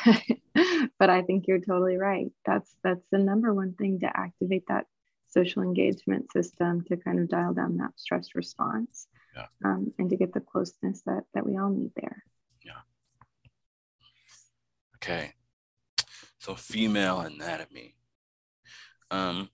[0.99, 2.31] but I think you're totally right.
[2.45, 4.85] That's that's the number one thing to activate that
[5.27, 9.45] social engagement system to kind of dial down that stress response yeah.
[9.63, 12.23] um, and to get the closeness that that we all need there.
[12.63, 12.81] Yeah.
[14.97, 15.33] Okay.
[16.39, 17.95] So female anatomy.
[19.11, 19.49] Um,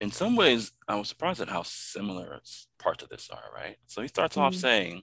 [0.00, 2.40] in some ways, I was surprised at how similar
[2.78, 3.50] parts of this are.
[3.54, 3.76] Right.
[3.86, 4.44] So he starts mm-hmm.
[4.44, 5.02] off saying,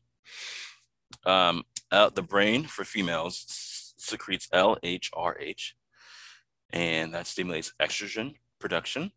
[1.25, 3.45] um, uh, the brain for females
[3.97, 5.73] secretes LHRH,
[6.71, 9.11] and that stimulates estrogen production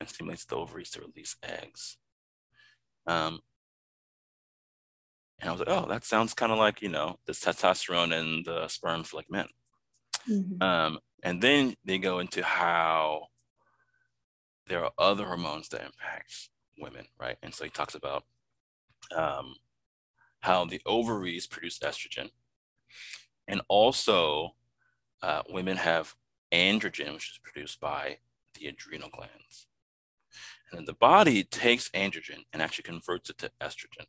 [0.00, 1.96] and stimulates the ovaries to release eggs.
[3.06, 3.40] Um,
[5.42, 8.44] and I was like, oh, that sounds kind of like, you know, the testosterone and
[8.44, 9.48] the sperm for like men.
[10.30, 10.62] Mm-hmm.
[10.62, 13.26] Um, and then they go into how
[14.68, 17.36] there are other hormones that impact women, right?
[17.42, 18.22] And so he talks about
[19.16, 19.56] um,
[20.40, 22.30] how the ovaries produce estrogen.
[23.48, 24.54] And also,
[25.22, 26.14] uh, women have
[26.52, 28.18] androgen, which is produced by
[28.54, 29.66] the adrenal glands.
[30.70, 34.06] And then the body takes androgen and actually converts it to estrogen.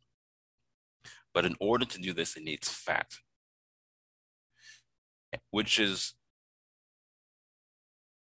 [1.34, 3.12] But in order to do this, it needs fat,
[5.50, 6.14] which is,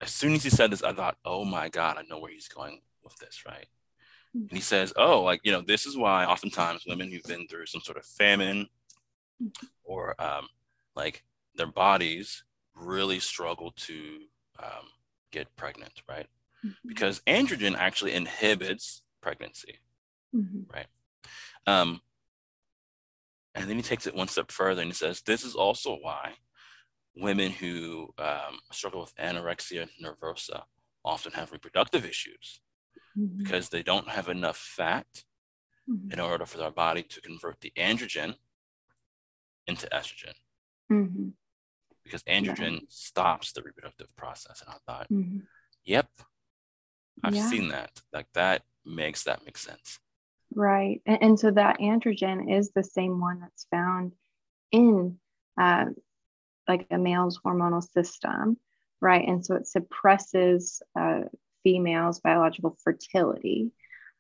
[0.00, 2.48] as soon as he said this, I thought, oh my God, I know where he's
[2.48, 3.66] going with this, right?
[4.34, 7.66] And he says, oh, like, you know, this is why oftentimes women who've been through
[7.66, 8.68] some sort of famine
[9.84, 10.48] or um,
[10.94, 14.18] like their bodies really struggle to
[14.62, 14.86] um,
[15.30, 16.26] get pregnant, right?
[16.64, 16.88] Mm-hmm.
[16.88, 19.78] Because androgen actually inhibits pregnancy,
[20.34, 20.62] mm-hmm.
[20.72, 20.86] right?
[21.66, 22.00] Um,
[23.56, 26.34] and then he takes it one step further and he says, This is also why
[27.16, 30.62] women who um, struggle with anorexia nervosa
[31.04, 32.60] often have reproductive issues
[33.18, 33.42] mm-hmm.
[33.42, 35.06] because they don't have enough fat
[35.88, 36.12] mm-hmm.
[36.12, 38.34] in order for their body to convert the androgen
[39.66, 40.34] into estrogen.
[40.92, 41.28] Mm-hmm.
[42.04, 42.86] Because androgen yeah.
[42.88, 44.62] stops the reproductive process.
[44.62, 45.38] And I thought, mm-hmm.
[45.84, 46.08] yep,
[47.24, 47.48] I've yeah.
[47.48, 48.02] seen that.
[48.12, 49.98] Like that makes that make sense.
[50.54, 51.02] Right.
[51.06, 54.12] And, and, so that androgen is the same one that's found
[54.72, 55.18] in
[55.60, 55.86] uh,
[56.68, 58.56] like a male's hormonal system.
[59.00, 59.26] Right.
[59.26, 61.22] And so it suppresses uh,
[61.62, 63.72] females' biological fertility.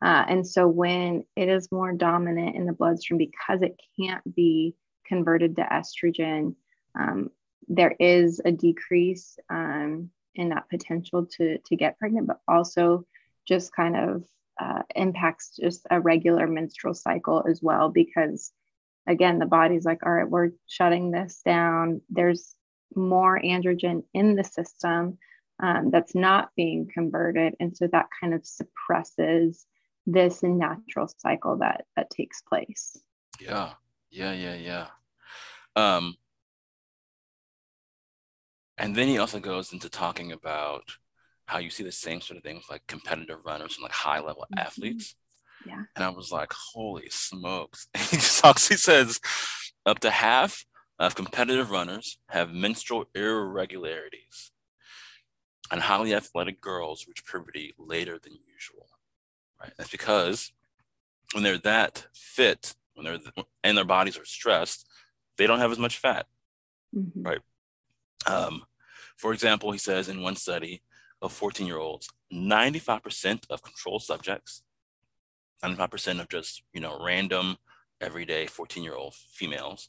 [0.02, 4.74] Uh, and so when it is more dominant in the bloodstream because it can't be
[5.06, 6.54] converted to estrogen,
[6.98, 7.30] um,
[7.68, 13.06] there is a decrease um, in that potential to, to get pregnant, but also
[13.46, 14.24] just kind of
[14.60, 17.88] uh, impacts just a regular menstrual cycle as well.
[17.88, 18.52] Because
[19.06, 22.00] again, the body's like, all right, we're shutting this down.
[22.10, 22.54] There's
[22.94, 25.18] more androgen in the system
[25.60, 27.54] um, that's not being converted.
[27.60, 29.66] And so that kind of suppresses
[30.06, 32.96] this natural cycle that that takes place.
[33.40, 33.72] Yeah,
[34.10, 34.86] yeah, yeah, yeah.
[35.74, 36.16] Um,
[38.78, 40.84] and then he also goes into talking about
[41.46, 44.20] how you see the same sort of thing with like competitive runners and like high
[44.20, 44.58] level mm-hmm.
[44.58, 45.14] athletes.
[45.64, 45.82] Yeah.
[45.94, 47.88] And I was like, holy smokes.
[48.10, 49.20] he talks, he says,
[49.84, 50.64] up to half
[50.98, 54.52] of competitive runners have menstrual irregularities,
[55.70, 58.88] and highly athletic girls reach puberty later than usual.
[59.60, 59.72] Right.
[59.76, 60.52] That's because
[61.32, 64.86] when they're that fit, when they're and their bodies are stressed,
[65.38, 66.26] they don't have as much fat.
[66.94, 67.22] Mm-hmm.
[67.22, 67.40] Right.
[68.26, 68.64] Um,
[69.16, 70.82] for example, he says in one study
[71.26, 74.62] of 14 year olds, 95% of control subjects,
[75.62, 77.56] 95% of just, you know, random,
[78.00, 79.88] everyday 14 year old females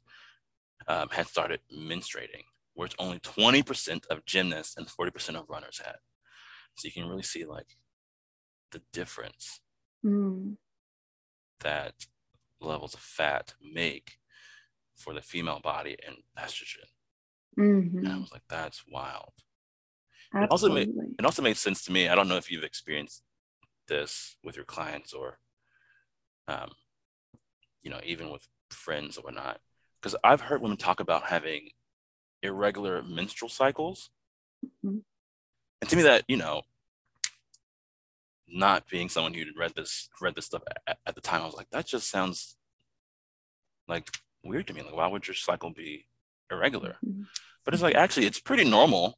[0.87, 5.95] um, had started menstruating, whereas only 20% of gymnasts and 40% of runners had.
[6.75, 7.67] So you can really see like
[8.71, 9.59] the difference
[10.05, 10.55] mm.
[11.61, 11.93] that
[12.61, 14.17] levels of fat make
[14.95, 16.85] for the female body and estrogen.
[17.57, 17.99] Mm-hmm.
[17.99, 19.33] And I was like, that's wild.
[20.33, 22.09] It also made it also made sense to me.
[22.09, 23.23] I don't know if you've experienced
[23.87, 25.39] this with your clients or
[26.47, 26.71] um,
[27.83, 29.59] you know, even with friends or whatnot.
[30.01, 31.69] Because I've heard women talk about having
[32.43, 34.09] irregular menstrual cycles.
[34.65, 34.97] Mm-hmm.
[35.81, 36.63] And to me that, you know,
[38.47, 41.55] not being someone who read this read this stuff at, at the time, I was
[41.55, 42.55] like, that just sounds
[43.87, 44.09] like
[44.43, 44.81] weird to me.
[44.81, 46.07] Like, why would your cycle be
[46.51, 46.97] irregular?
[47.05, 47.23] Mm-hmm.
[47.65, 49.17] But it's like actually it's pretty normal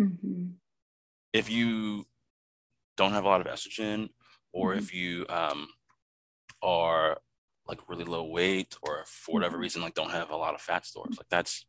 [0.00, 0.46] mm-hmm.
[1.32, 2.06] if you
[2.96, 4.08] don't have a lot of estrogen
[4.52, 4.78] or mm-hmm.
[4.78, 5.68] if you um,
[6.62, 7.18] are
[7.66, 9.62] like really low weight or for whatever mm-hmm.
[9.62, 11.64] reason like don't have a lot of fat stores like that's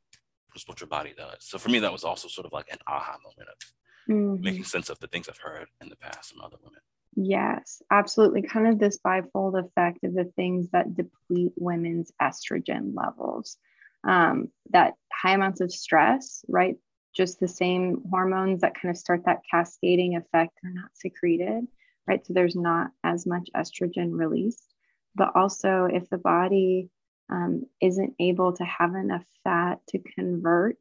[0.54, 2.80] just what your body does so for me that was also sort of like an
[2.88, 4.44] aha moment of mm-hmm.
[4.44, 6.82] making sense of the things i've heard in the past from other women
[7.16, 13.58] yes absolutely kind of this bifold effect of the things that deplete women's estrogen levels
[14.04, 16.78] um, that high amounts of stress right
[17.14, 21.68] just the same hormones that kind of start that cascading effect are not secreted
[22.08, 22.26] right?
[22.26, 24.74] So there's not as much estrogen released.
[25.16, 26.90] But also if the body
[27.30, 30.78] um, isn't able to have enough fat to convert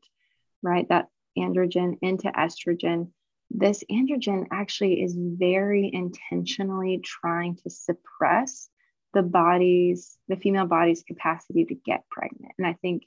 [0.62, 3.08] right that androgen into estrogen
[3.50, 8.68] this androgen actually is very intentionally trying to suppress
[9.14, 12.52] the body's the female body's capacity to get pregnant.
[12.58, 13.04] And i think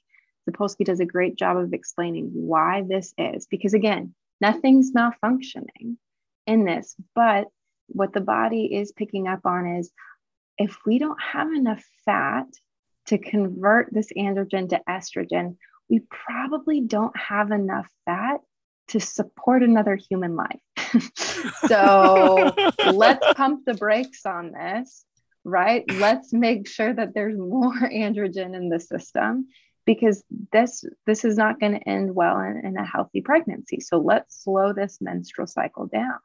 [0.50, 5.98] Sapolsky does a great job of explaining why this is because again nothing's malfunctioning
[6.46, 7.48] in this but
[7.88, 9.92] what the body is picking up on is
[10.58, 12.48] if we don't have enough fat
[13.08, 15.58] to convert this androgen to estrogen,
[15.90, 18.40] we probably don't have enough fat
[18.90, 20.60] to support another human life.
[21.68, 22.54] so
[22.94, 25.06] let's pump the brakes on this,
[25.44, 25.84] right?
[25.92, 29.48] Let's make sure that there's more androgen in the system
[29.86, 33.80] because this this is not going to end well in, in a healthy pregnancy.
[33.80, 36.20] So let's slow this menstrual cycle down.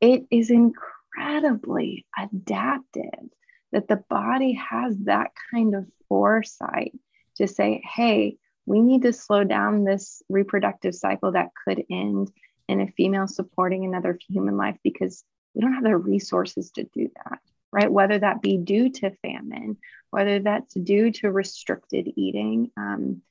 [0.00, 3.30] It is incredibly adapted
[3.72, 6.92] that the body has that kind of foresight
[7.36, 12.30] to say, hey, we need to slow down this reproductive cycle that could end
[12.68, 15.24] in a female supporting another human life because
[15.54, 17.40] we don't have the resources to do that,
[17.72, 17.90] right?
[17.90, 19.76] Whether that be due to famine,
[20.10, 23.22] whether that's due to restricted eating um,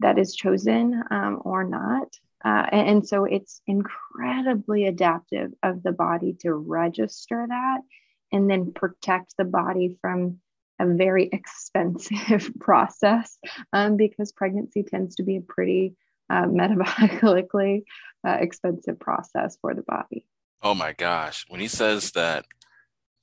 [0.00, 2.08] that is chosen um, or not.
[2.44, 7.80] Uh, and, and so it's incredibly adaptive of the body to register that
[8.32, 10.40] and then protect the body from
[10.78, 13.38] a very expensive process
[13.72, 15.94] um, because pregnancy tends to be a pretty
[16.30, 17.84] uh, metabolically
[18.26, 20.26] uh, expensive process for the body.
[20.62, 21.44] Oh my gosh.
[21.48, 22.46] When he says that,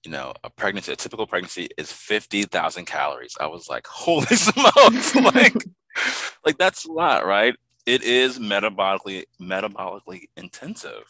[0.04, 5.16] you know, a pregnancy, a typical pregnancy is 50,000 calories, I was like, holy smokes.
[5.16, 5.56] like,
[6.46, 7.56] like that's a lot, right?
[7.86, 11.04] It is metabolically, metabolically intensive.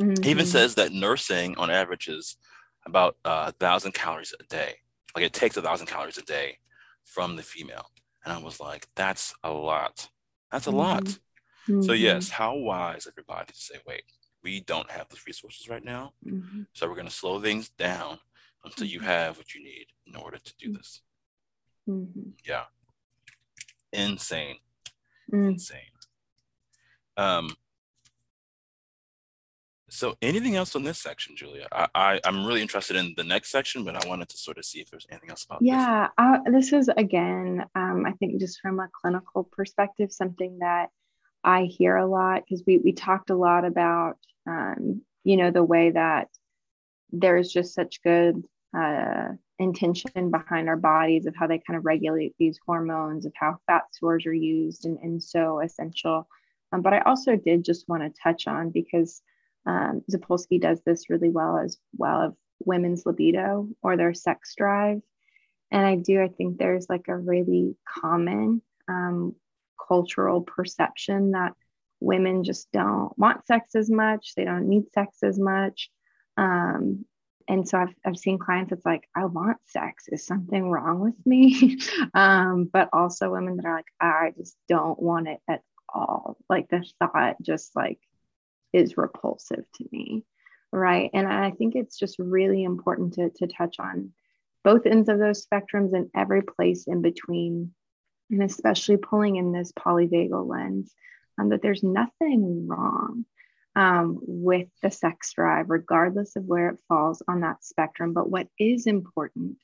[0.00, 0.22] Mm-hmm.
[0.22, 0.50] He even mm-hmm.
[0.50, 2.36] says that nursing on average is
[2.86, 4.74] about a uh, thousand calories a day.
[5.14, 6.58] Like it takes a thousand calories a day
[7.04, 7.86] from the female.
[8.24, 10.08] And I was like, that's a lot.
[10.52, 10.78] That's a mm-hmm.
[10.78, 11.04] lot.
[11.04, 11.82] Mm-hmm.
[11.82, 14.02] So, yes, how wise everybody to say, wait,
[14.42, 16.12] we don't have those resources right now.
[16.26, 16.62] Mm-hmm.
[16.72, 18.18] So, we're going to slow things down
[18.64, 19.08] until you mm-hmm.
[19.08, 21.00] have what you need in order to do this.
[21.88, 22.30] Mm-hmm.
[22.46, 22.64] Yeah.
[23.92, 24.56] Insane.
[25.32, 25.50] Mm.
[25.50, 25.80] Insane.
[27.16, 27.50] Um,
[29.88, 31.66] so anything else on this section, Julia?
[31.72, 34.64] I, I am really interested in the next section, but I wanted to sort of
[34.64, 36.12] see if there's anything else about yeah, this.
[36.16, 40.90] Uh, this is again, um, I think just from a clinical perspective, something that
[41.42, 45.64] I hear a lot because we we talked a lot about um, you know the
[45.64, 46.28] way that
[47.12, 48.44] there's just such good
[48.76, 53.58] uh, intention behind our bodies of how they kind of regulate these hormones, of how
[53.66, 56.26] fat stores are used and, and so essential.
[56.72, 59.22] Um, but I also did just want to touch on because
[59.66, 65.00] um, Sapolsky does this really well as well of women's libido or their sex drive.
[65.70, 69.34] And I do, I think there's like a really common um,
[69.88, 71.54] cultural perception that
[72.00, 75.90] women just don't want sex as much, they don't need sex as much.
[76.40, 77.04] Um,
[77.48, 80.04] and so I've, I've seen clients that's like, I want sex.
[80.08, 81.78] Is something wrong with me?
[82.14, 85.62] um, but also women that are like, I just don't want it at
[85.92, 86.36] all.
[86.48, 87.98] Like the thought just like
[88.72, 90.24] is repulsive to me
[90.72, 94.12] right and i think it's just really important to, to touch on
[94.62, 97.72] both ends of those spectrums and every place in between
[98.30, 100.94] and especially pulling in this polyvagal lens
[101.38, 103.24] um, that there's nothing wrong
[103.80, 108.48] um, with the sex drive regardless of where it falls on that spectrum but what
[108.58, 109.56] is important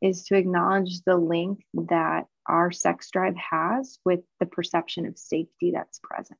[0.00, 5.72] is to acknowledge the link that our sex drive has with the perception of safety
[5.74, 6.38] that's present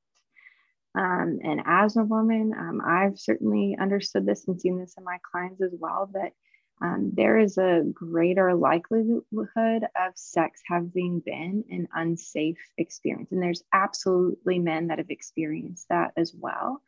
[0.95, 5.19] um, and as a woman, um, I've certainly understood this and seen this in my
[5.31, 6.33] clients as well that
[6.81, 13.33] um, there is a greater likelihood of sex having been an unsafe experience.
[13.33, 16.83] And there's absolutely men that have experienced that as well.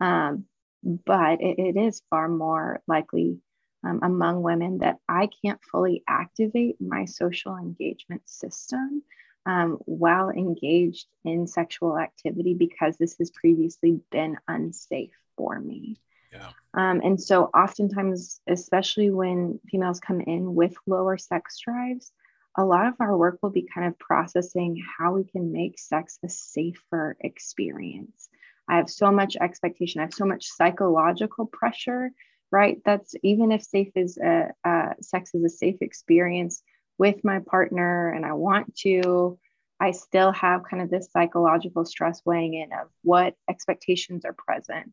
[0.00, 0.46] Um,
[0.82, 3.38] but it, it is far more likely
[3.84, 9.02] um, among women that I can't fully activate my social engagement system
[9.46, 16.00] um, while engaged in sexual activity because this has previously been unsafe for me.
[16.32, 16.50] Yeah.
[16.74, 22.12] Um, and so, oftentimes, especially when females come in with lower sex drives,
[22.56, 26.18] a lot of our work will be kind of processing how we can make sex
[26.24, 28.28] a safer experience.
[28.68, 32.10] I have so much expectation, I have so much psychological pressure,
[32.50, 32.80] right?
[32.84, 34.52] That's even if safe is a,
[35.00, 36.62] sex is a safe experience,
[36.98, 39.38] with my partner and I want to,
[39.78, 44.92] I still have kind of this psychological stress weighing in of what expectations are present.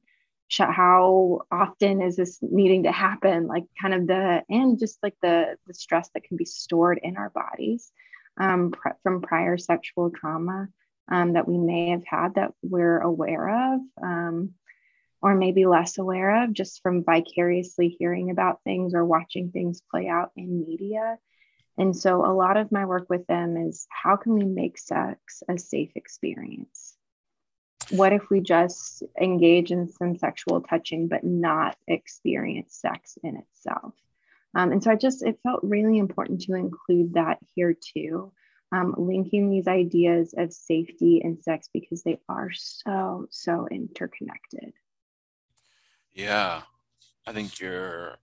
[0.51, 3.47] How often is this needing to happen?
[3.47, 7.17] Like, kind of the, and just like the, the stress that can be stored in
[7.17, 7.91] our bodies
[8.39, 10.67] um, from prior sexual trauma
[11.11, 13.81] um, that we may have had that we're aware of.
[14.01, 14.53] Um,
[15.23, 20.09] or maybe less aware of just from vicariously hearing about things or watching things play
[20.09, 21.17] out in media.
[21.77, 25.41] And so a lot of my work with them is how can we make sex
[25.47, 26.95] a safe experience?
[27.89, 33.93] What if we just engage in some sexual touching but not experience sex in itself?
[34.53, 38.33] Um, and so I just, it felt really important to include that here too,
[38.73, 44.73] um, linking these ideas of safety and sex because they are so, so interconnected.
[46.13, 46.63] Yeah,
[47.27, 48.15] I think you're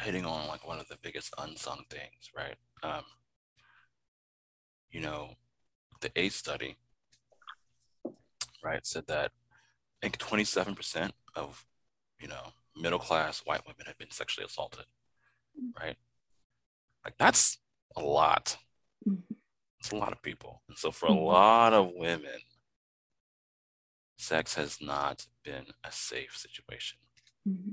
[0.00, 2.56] hitting on like one of the biggest unsung things, right?
[2.82, 3.04] Um,
[4.90, 5.34] you know,
[6.00, 6.76] the ACE study,
[8.64, 9.30] right, said that
[10.02, 11.64] I think 27% of,
[12.18, 14.86] you know, middle class white women have been sexually assaulted,
[15.80, 15.96] right?
[17.04, 17.58] Like that's
[17.96, 18.56] a lot.
[19.78, 20.62] It's a lot of people.
[20.68, 21.24] And so for a mm-hmm.
[21.24, 22.40] lot of women,
[24.18, 26.98] sex has not been a safe situation.
[27.48, 27.72] Mm-hmm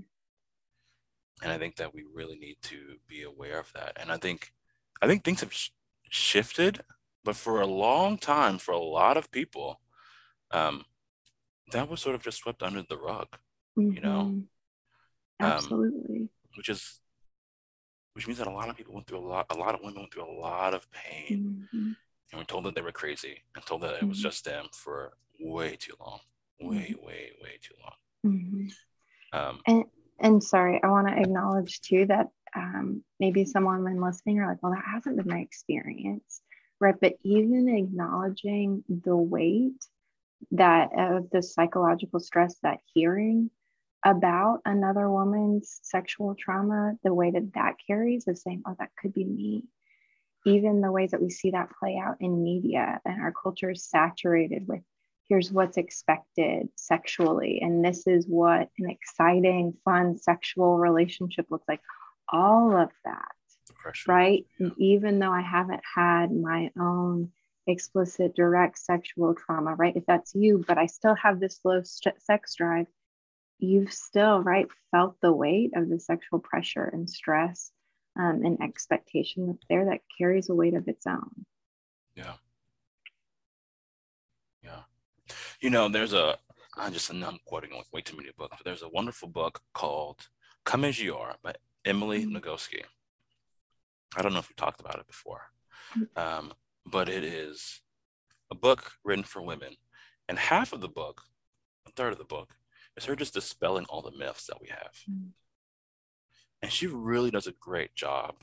[1.42, 3.94] and I think that we really need to be aware of that.
[3.98, 4.52] And I think,
[5.02, 5.70] I think things have sh-
[6.10, 6.82] shifted,
[7.24, 9.80] but for a long time, for a lot of people,
[10.52, 10.86] um,
[11.72, 13.28] that was sort of just swept under the rug,
[13.78, 13.94] mm-hmm.
[13.94, 14.24] you know.
[14.24, 15.46] Mm-hmm.
[15.46, 16.20] Um, Absolutely.
[16.22, 17.00] Um, which is,
[18.18, 19.46] which means that a lot of people went through a lot.
[19.52, 21.92] A lot of women went through a lot of pain, mm-hmm.
[22.32, 24.24] and were told that they were crazy and told that it was Mhm.
[24.24, 26.22] just them for way too long,
[26.60, 27.94] way, way, way too long.
[28.26, 28.72] Mhm.
[29.34, 29.86] Um, And
[30.20, 34.64] and sorry, I want to acknowledge too that um, maybe someone when listening are like,
[34.64, 36.42] well, that hasn't been my experience,
[36.80, 37.00] right?
[37.00, 39.86] But even acknowledging the weight
[40.54, 43.52] that of the psychological stress that hearing
[44.08, 49.14] about another woman's sexual trauma, the way that that carries of saying, oh, that could
[49.14, 49.66] be me.
[50.46, 53.84] Even the ways that we see that play out in media and our culture is
[53.84, 54.82] saturated with
[55.28, 57.60] here's what's expected sexually.
[57.62, 61.82] And this is what an exciting fun sexual relationship looks like.
[62.32, 63.32] All of that
[63.68, 64.46] the pressure, right?
[64.60, 64.70] Yeah.
[64.78, 67.32] even though i haven't had my own
[67.68, 69.96] explicit direct sexual trauma right?
[69.96, 72.88] If that's you but i still have this low st- sex drive
[73.60, 77.72] you've still right felt the weight of the sexual pressure and stress
[78.20, 81.46] um, and expectation that's there that carries a weight of its own
[82.16, 82.34] Yeah.
[84.64, 84.82] Yeah.
[85.60, 86.38] You know, there's a
[86.80, 90.28] I'm just, I'm quoting like way too many books, but there's a wonderful book called
[90.64, 91.56] Come As You Are by
[91.86, 92.40] Emily Mhm.
[92.40, 92.84] Nagoski.
[94.16, 95.42] I don't know if we talked about it before,
[96.16, 96.54] um,
[96.86, 97.82] but it is
[98.52, 99.76] a book written for women.
[100.30, 101.24] And half of the book,
[101.88, 102.56] a third of the book,
[102.98, 104.94] is her just dispelling all the myths that we have.
[105.10, 105.30] Mm.
[106.62, 108.36] And she really does a great job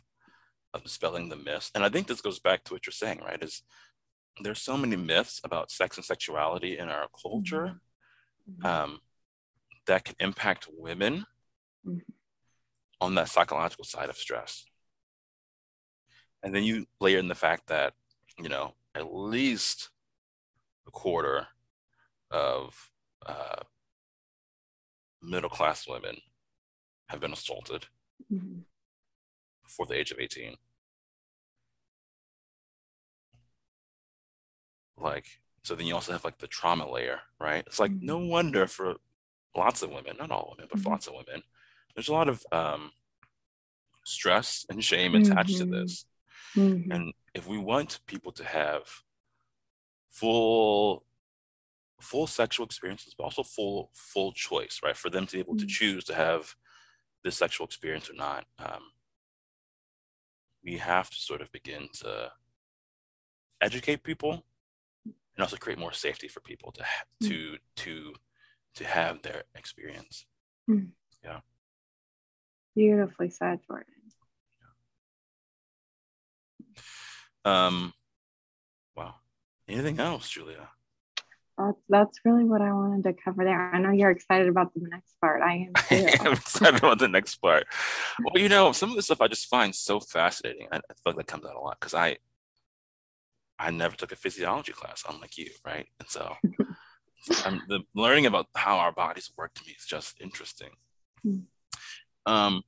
[0.73, 1.71] of dispelling the myths.
[1.75, 3.43] And I think this goes back to what you're saying, right?
[3.43, 3.63] Is
[4.41, 7.81] there's so many myths about sex and sexuality in our culture
[8.49, 8.65] Mhm.
[8.65, 9.01] um,
[9.87, 11.27] that can impact women
[11.85, 12.05] Mhm.
[13.01, 14.65] on that psychological side of stress.
[16.43, 17.95] And then you layer in the fact that,
[18.39, 19.91] you know, at least
[20.87, 21.49] a quarter
[22.31, 22.91] of
[23.27, 23.63] uh,
[25.25, 26.17] middle class women
[27.09, 27.87] have been assaulted
[28.33, 28.65] Mhm.
[29.63, 30.57] before the age of 18.
[34.97, 35.27] Like,
[35.63, 37.65] so then you also have like the trauma layer, right?
[37.67, 38.97] It's like no wonder for
[39.57, 40.93] lots of women, not all women, but for Mhm.
[40.93, 41.43] lots of women,
[41.95, 42.93] there's a lot of um,
[44.05, 46.07] stress and shame attached to this.
[46.57, 46.93] Mhm.
[46.93, 48.83] And if we want people to have
[50.11, 51.05] full
[52.05, 54.97] full sexual experiences, but also full full choice, right?
[54.97, 55.71] For them to be able to Mm.
[55.79, 56.55] choose to have
[57.25, 58.93] this sexual experience or not, um,
[60.63, 62.33] we have to sort of begin to
[63.61, 64.33] educate people
[65.05, 67.29] and also create more safety for people to Mm.
[67.29, 68.15] to to
[68.75, 70.27] to have their experience.
[71.23, 71.41] Yeah.
[72.75, 73.95] Beautifully said, Jordan.
[77.45, 77.93] Um,
[78.97, 79.15] wow.
[79.69, 80.71] Anything else, Julia?
[81.57, 83.73] That's that's really what I wanted to cover there.
[83.73, 85.41] I know you're excited about the next part.
[85.41, 86.09] I am too.
[86.21, 87.67] I'm excited about the next part.
[88.23, 90.67] Well, you know, some of the stuff I just find so fascinating.
[90.73, 92.17] I, I feel like that comes out a lot because I
[93.59, 95.87] I never took a physiology class, unlike you, right?
[96.01, 96.35] And so
[97.45, 100.71] I'm the learning about how our bodies work to me is just interesting.
[101.23, 101.39] Hmm.
[102.27, 102.63] Um,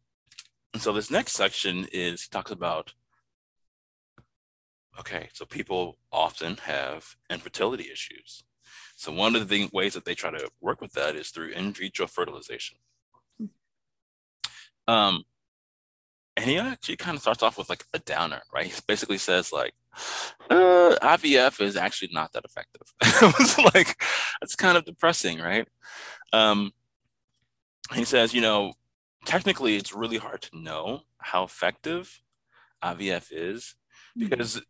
[0.73, 2.93] and so this next section is he talks about
[4.99, 8.45] okay, so people often have infertility issues.
[8.97, 11.73] So one of the ways that they try to work with that is through in
[11.73, 12.79] vitro fertilization.
[14.89, 15.25] Um,
[16.37, 18.67] and he actually kind of starts off with like a downer, right?
[18.67, 19.73] He basically says like,
[20.51, 22.83] uh, IVF is actually not that effective.
[23.03, 24.03] it was like,
[24.43, 25.67] it's kind of depressing, right?
[26.33, 26.73] Um,
[27.95, 28.75] he says, you know,
[29.25, 32.21] technically it's really hard to know how effective
[32.83, 33.75] IVF is
[34.17, 34.61] because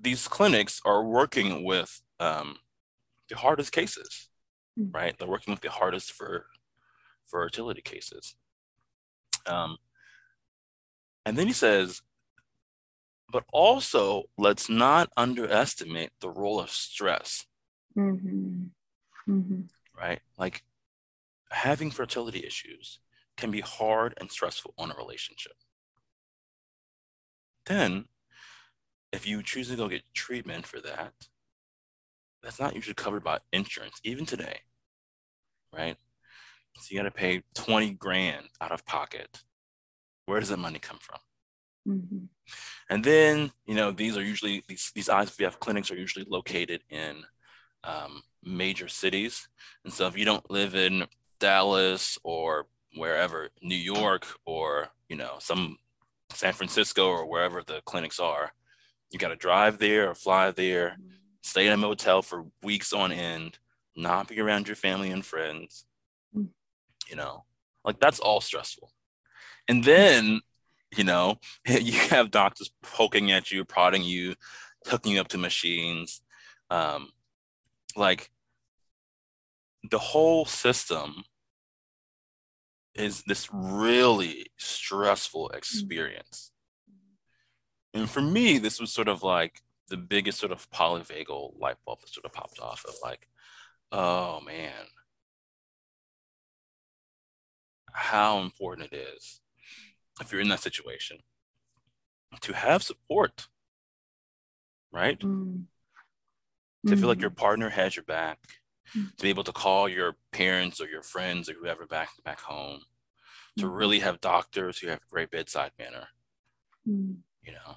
[0.00, 2.56] these clinics are working with um,
[3.28, 4.28] the hardest cases,
[4.78, 4.92] Mm.
[4.92, 5.18] right?
[5.18, 6.46] They're working with the hardest for
[7.26, 8.36] fertility cases.
[9.46, 9.76] Um,
[11.24, 12.02] and then he says,
[13.30, 17.46] but also let's not underestimate the role of stress,
[17.94, 18.64] hmm
[19.26, 19.62] hmm
[19.96, 20.20] right?
[20.36, 20.64] Like
[21.50, 23.00] having fertility issues
[23.36, 25.54] can be hard and stressful on a relationship.
[27.66, 28.06] Then,
[29.12, 31.12] if you choose to go get treatment for that,
[32.44, 34.60] that's not usually covered by insurance, even today,
[35.72, 35.96] right?
[36.78, 39.42] So you got to pay 20 grand out of pocket.
[40.26, 41.18] Where does that money come from?
[41.86, 42.26] hmm
[42.90, 47.24] And then, you know, these are usually, these, these IVF clinics are usually located in
[47.84, 49.48] um, major cities.
[49.84, 51.06] And so if you don't live in
[51.40, 52.66] Dallas or
[52.96, 55.76] wherever, New York or, you know, some
[56.32, 58.52] San Francisco or wherever the clinics are,
[59.10, 60.98] you got to drive there or fly there,
[61.44, 63.58] stay in a motel for weeks on end,
[63.94, 65.84] not be around your family and friends.
[66.34, 66.48] Mm.
[67.08, 67.44] You know,
[67.84, 68.90] like that's all stressful.
[69.68, 70.40] And then,
[70.96, 74.34] you know, you have doctors poking at you, prodding you,
[74.86, 76.22] hooking you up to machines.
[76.70, 77.10] Um,
[77.94, 78.30] like
[79.90, 81.24] the whole system
[82.94, 85.58] is this really stressful mm-hmm.
[85.58, 86.52] experience.
[87.92, 92.00] And for me, this was sort of like the biggest sort of polyvagal light bulb
[92.00, 93.28] that sort of popped off of like,
[93.92, 94.72] oh man,
[97.92, 99.40] how important it is
[100.20, 101.18] if you're in that situation
[102.40, 103.48] to have support,
[104.92, 105.18] right?
[105.20, 105.64] Mm.
[106.86, 107.36] To feel like your mm.
[107.36, 108.38] partner has your back,
[108.94, 109.14] mm.
[109.16, 112.80] to be able to call your parents or your friends or whoever back back home,
[113.58, 113.76] to mm.
[113.76, 116.08] really have doctors who have great bedside manner,
[116.86, 117.16] mm.
[117.42, 117.76] you know,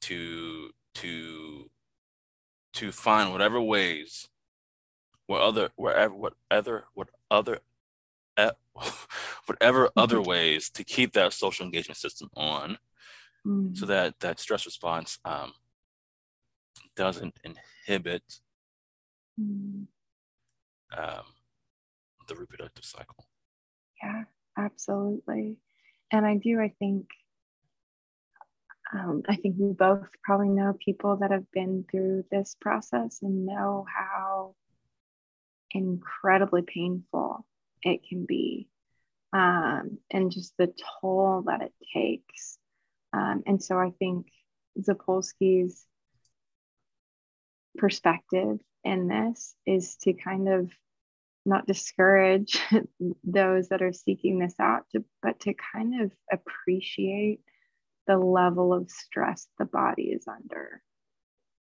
[0.00, 0.70] to
[1.00, 1.70] to
[2.74, 4.28] to find whatever ways,
[5.26, 7.60] what other wherever what other what other
[9.46, 12.78] whatever other ways to keep that social engagement system on
[13.46, 13.76] mm.
[13.76, 15.52] so that that stress response um,
[16.94, 18.22] doesn't inhibit
[19.40, 19.86] mm.
[20.96, 21.24] um,
[22.28, 23.26] the reproductive cycle
[24.02, 24.22] yeah
[24.56, 25.56] absolutely
[26.12, 27.06] and i do i think
[28.92, 33.46] um, i think we both probably know people that have been through this process and
[33.46, 34.54] know how
[35.70, 37.44] incredibly painful
[37.82, 38.68] it can be
[39.32, 42.58] um, and just the toll that it takes.
[43.12, 44.26] Um, and so I think
[44.80, 45.84] Sapolsky's
[47.76, 50.70] perspective in this is to kind of
[51.44, 52.58] not discourage
[53.24, 57.40] those that are seeking this out, to, but to kind of appreciate
[58.08, 60.82] the level of stress the body is under,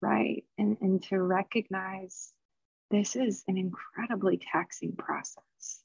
[0.02, 0.44] right?
[0.58, 2.32] And, and to recognize
[2.90, 5.84] this is an incredibly taxing process.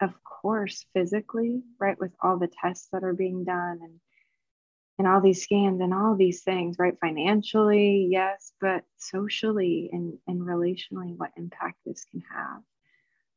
[0.00, 4.00] Of course physically right with all the tests that are being done and
[5.00, 6.96] and all these scans and all these things right?
[7.00, 12.62] Financially yes but socially and and relationally what impact this can have.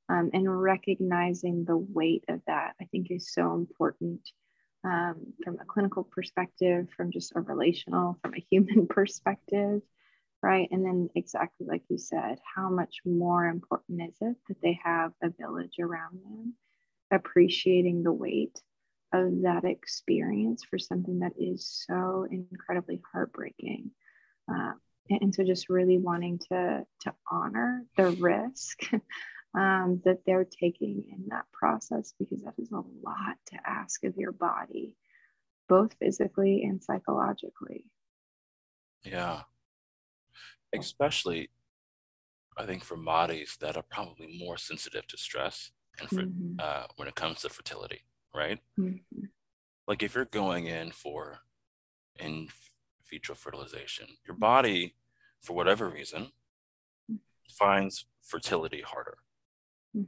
[0.10, 4.22] Um, and recognizing the weight of that i think is so important
[4.84, 9.82] um, from a clinical perspective from just a relational from a human perspective
[10.42, 10.68] right?
[10.72, 15.14] And then, exactly like you said, how much more important is it that they have
[15.22, 16.56] a village around them,
[17.12, 18.60] appreciating the weight
[19.14, 23.92] of that experience for something that is so incredibly heartbreaking.
[24.52, 24.72] Uh,
[25.10, 28.80] and so, just really wanting to, to honor the risk
[29.56, 34.16] um, that they're taking in that process because that is a lot to ask of
[34.18, 34.96] your body,
[35.68, 37.86] both physically and psychologically.
[39.04, 39.42] Yeah
[40.74, 41.50] especially
[42.58, 46.56] I think for bodies that are probably more sensitive to stress and for mm-hmm.
[46.60, 48.02] uh, when it comes to fertility,
[48.36, 48.60] right?
[48.80, 49.26] Mm-hmm.
[49.88, 51.40] Like if you're going in for
[52.20, 52.50] in
[53.10, 54.96] vitro fertilization, your body,
[55.42, 56.32] for whatever reason,
[57.50, 59.18] finds fertility harder.
[59.96, 60.04] Mm-hmm.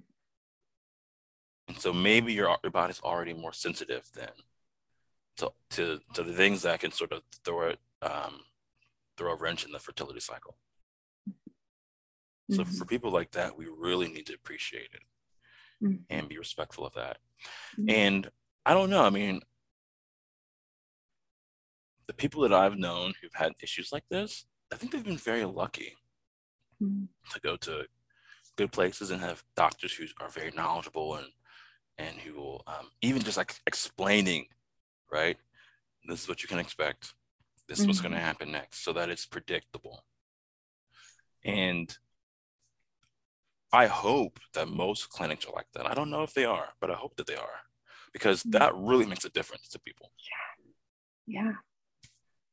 [1.68, 4.32] And so maybe your your body's already more sensitive then
[5.38, 8.42] to to, to the things that can sort of throw it um,
[9.18, 10.58] throw a wrench in the fertility cycle.
[11.30, 12.56] Mm-hmm.
[12.56, 15.96] So for people like that, we really need to appreciate it mm-hmm.
[16.10, 17.18] and be respectful of that.
[17.80, 17.90] Mm-hmm.
[17.90, 18.32] And
[18.66, 19.42] I don't know, I mean,
[22.08, 25.46] the people that I've known who've had issues like this, I think they've been very
[25.46, 25.94] lucky
[26.82, 27.06] mm-hmm.
[27.34, 27.86] to go to
[28.58, 31.28] good places and have doctors who are very knowledgeable and
[31.98, 34.46] and who will um, even just like explaining,
[35.12, 35.38] right?
[36.08, 37.14] This is what you can expect
[37.68, 38.26] this is what's going to mm-hmm.
[38.26, 40.04] happen next so that it's predictable
[41.44, 41.98] and
[43.72, 46.92] i hope that most clinics are like that i don't know if they are but
[46.92, 47.60] i hope that they are
[48.12, 48.52] because mm-hmm.
[48.52, 50.12] that really makes a difference to people
[51.28, 51.52] yeah yeah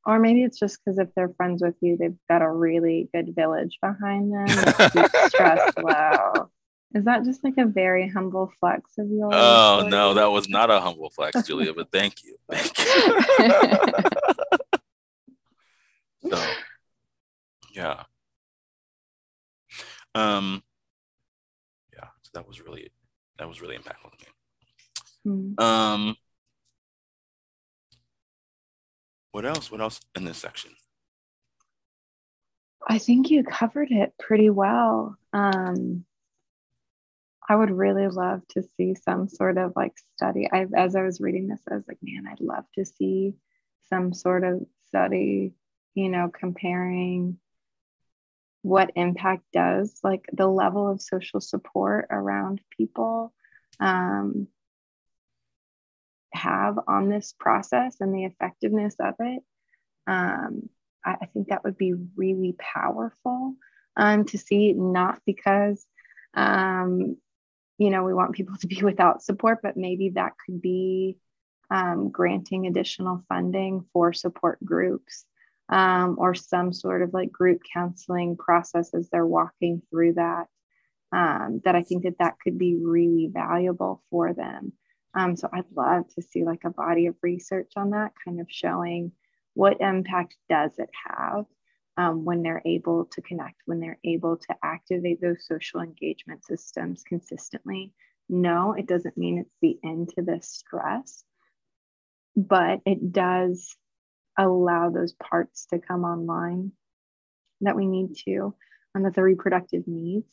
[0.07, 3.35] or maybe it's just because if they're friends with you they've got a really good
[3.35, 4.49] village behind them
[5.29, 6.51] stress low
[6.93, 9.33] is that just like a very humble flex of yours?
[9.33, 11.73] Oh no, that was not a humble flex, Julia.
[11.73, 13.47] But thank you, thank you.
[16.29, 16.39] So
[17.75, 18.03] yeah.
[20.15, 20.63] Um
[21.95, 22.91] yeah, so that was really
[23.39, 25.57] that was really impactful to me.
[25.57, 25.61] Mm.
[25.63, 26.17] Um
[29.33, 29.71] what else?
[29.71, 30.73] What else in this section?
[32.87, 35.17] I think you covered it pretty well.
[35.33, 36.05] Um,
[37.49, 40.49] I would really love to see some sort of like study.
[40.51, 43.35] I, as I was reading this, I was like, man, I'd love to see
[43.89, 45.53] some sort of study
[45.95, 47.39] you know, comparing
[48.63, 53.33] what impact does, like the level of social support around people
[53.81, 54.47] um,
[56.33, 59.43] have on this process and the effectiveness of it.
[60.07, 60.69] Um,
[61.05, 63.55] I, I, think that would be really powerful
[63.97, 65.85] um, to see, not because,
[66.35, 67.17] um,
[67.79, 71.19] you know, we want people to be without support, but maybe that could be
[71.71, 75.25] um, granting additional funding for support groups
[75.69, 80.47] um, or some sort of like group counseling process as they're walking through that.
[81.13, 84.73] Um, that I think that that could be really valuable for them.
[85.15, 88.47] Um, so I'd love to see like a body of research on that, kind of
[88.49, 89.13] showing
[89.55, 91.47] what impact does it have
[91.97, 97.03] um, when they're able to connect, when they're able to activate those social engagement systems
[97.03, 97.93] consistently.
[98.29, 101.25] No, it doesn't mean it's the end to this stress,
[102.37, 103.77] but it does
[104.39, 106.73] allow those parts to come online
[107.61, 108.55] that we need to,
[108.95, 110.31] and that the reproductive needs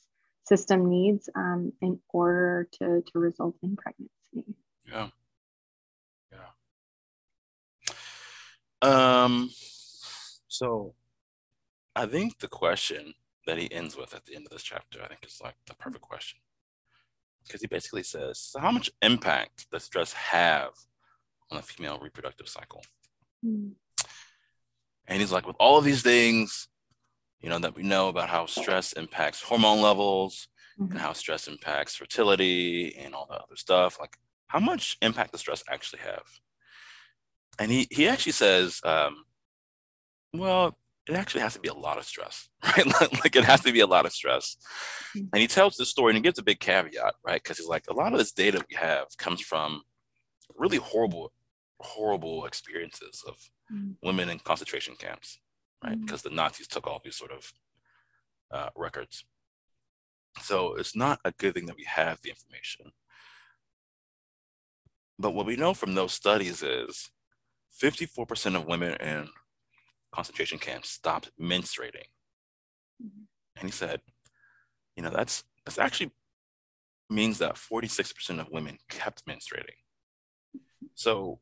[0.47, 4.55] system needs um, in order to, to result in pregnancy.
[4.88, 5.10] Yeah.
[6.32, 6.48] Yeah.
[8.82, 9.52] Um,
[10.48, 10.94] so
[11.96, 13.14] I think the question
[13.46, 15.76] that he ends with at the end of this chapter, I think is like the
[15.76, 16.40] perfect question.
[17.44, 20.72] Because he basically says, so how much impact does stress have
[21.50, 22.84] on the female reproductive cycle?
[23.46, 23.72] Mm.
[25.08, 26.68] And he's like, with all of these things,
[27.40, 30.92] you know, that we know about how stress impacts hormone levels mm-hmm.
[30.92, 33.98] and how stress impacts fertility and all that other stuff.
[34.00, 34.18] Like,
[34.48, 36.24] how much impact does stress actually have?
[37.60, 39.24] And he he actually says, um,
[40.34, 40.78] well,
[41.08, 42.86] it actually has to be a lot of stress, right?
[43.24, 44.58] like it has to be a lot of stress.
[45.16, 45.28] Mm-hmm.
[45.34, 47.41] And he tells this story and he gives a big caveat, right?
[47.41, 49.82] Because he's like, a lot of this data we have comes from
[50.56, 51.32] really horrible,
[51.80, 53.36] horrible experiences of
[53.74, 53.91] mm-hmm.
[54.04, 55.39] women in concentration camps,
[55.84, 55.93] right?
[55.93, 56.06] Mm-hmm.
[56.06, 57.52] Because the Nazis took all these sort of
[58.52, 59.26] uh, records.
[60.41, 62.91] So it's not a good thing that we have the information.
[65.20, 67.09] But what we know from those studies is
[67.82, 69.30] 54% of women in
[70.11, 72.09] concentration camps stopped menstruating.
[73.03, 73.24] Mm-hmm.
[73.57, 74.01] And he said,
[74.95, 76.11] you know, that's that's actually
[77.09, 79.80] means that 46% of women kept menstruating.
[80.95, 81.39] So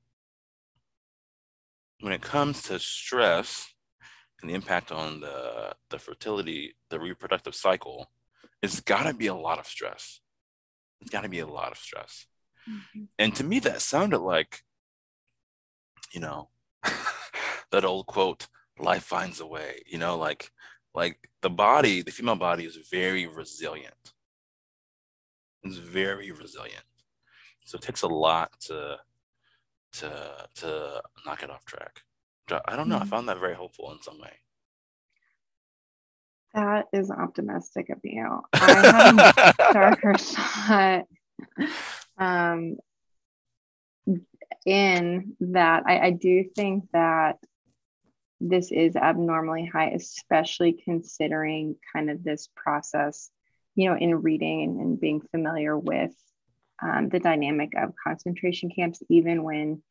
[2.02, 3.68] when it comes to stress
[4.42, 8.12] and the impact on the, the fertility, the reproductive cycle,
[8.62, 10.20] it's gotta be a lot of stress.
[11.02, 12.26] It's gotta be a lot of stress.
[12.70, 13.04] Mm-hmm.
[13.20, 14.64] And to me, that sounded like,
[16.12, 16.50] you know,
[17.72, 18.48] that old quote,
[18.80, 20.52] life finds a way, you know, like,
[20.94, 24.14] like the body, the female body is very resilient.
[25.64, 26.84] It's very resilient.
[27.66, 28.98] So it takes a lot to
[29.94, 32.02] to to knock it off track.
[32.68, 32.98] I don't know.
[32.98, 33.10] I mm-hmm.
[33.10, 34.34] found that very hopeful in some way.
[36.54, 38.42] That is optimistic of you.
[38.54, 41.06] I have a darker thought
[42.18, 42.78] um,
[44.66, 47.38] in that I, I do think that
[48.40, 53.30] this is abnormally high, especially considering kind of this process,
[53.76, 56.14] you know, in reading and, being familiar with
[56.82, 59.82] um, the dynamic of concentration camps, even when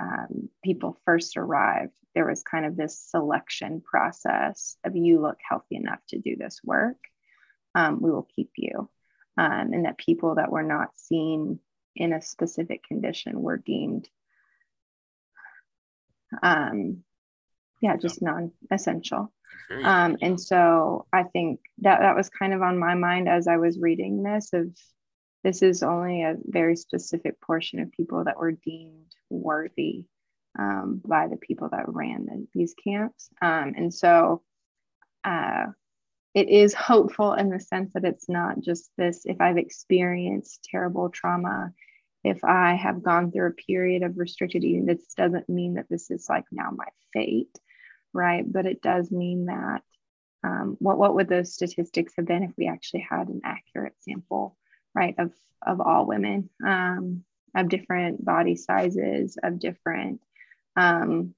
[0.00, 5.76] um, people first arrived, there was kind of this selection process of you look healthy
[5.76, 6.96] enough to do this work,
[7.74, 8.88] um, we will keep you.
[9.36, 11.58] Um, and that people that were not seen
[11.96, 14.08] in a specific condition were deemed,
[16.42, 17.02] um,
[17.80, 19.32] yeah, just non essential.
[19.70, 23.56] Um, and so I think that that was kind of on my mind as I
[23.56, 24.76] was reading this of
[25.42, 30.04] this is only a very specific portion of people that were deemed worthy
[30.58, 33.28] um, by the people that ran the, these camps.
[33.42, 34.42] Um, and so
[35.22, 35.66] uh,
[36.34, 41.08] it is hopeful in the sense that it's not just this if I've experienced terrible
[41.08, 41.72] trauma,
[42.24, 46.10] if I have gone through a period of restricted eating, this doesn't mean that this
[46.10, 47.56] is like now my fate,
[48.12, 48.44] right?
[48.50, 49.82] But it does mean that
[50.42, 54.56] um, what, what would those statistics have been if we actually had an accurate sample
[54.94, 55.32] right of
[55.66, 57.24] of all women um,
[57.54, 60.20] of different body sizes of different
[60.76, 61.34] um,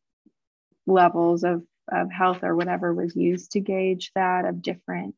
[0.87, 5.15] levels of of health or whatever was used to gauge that of different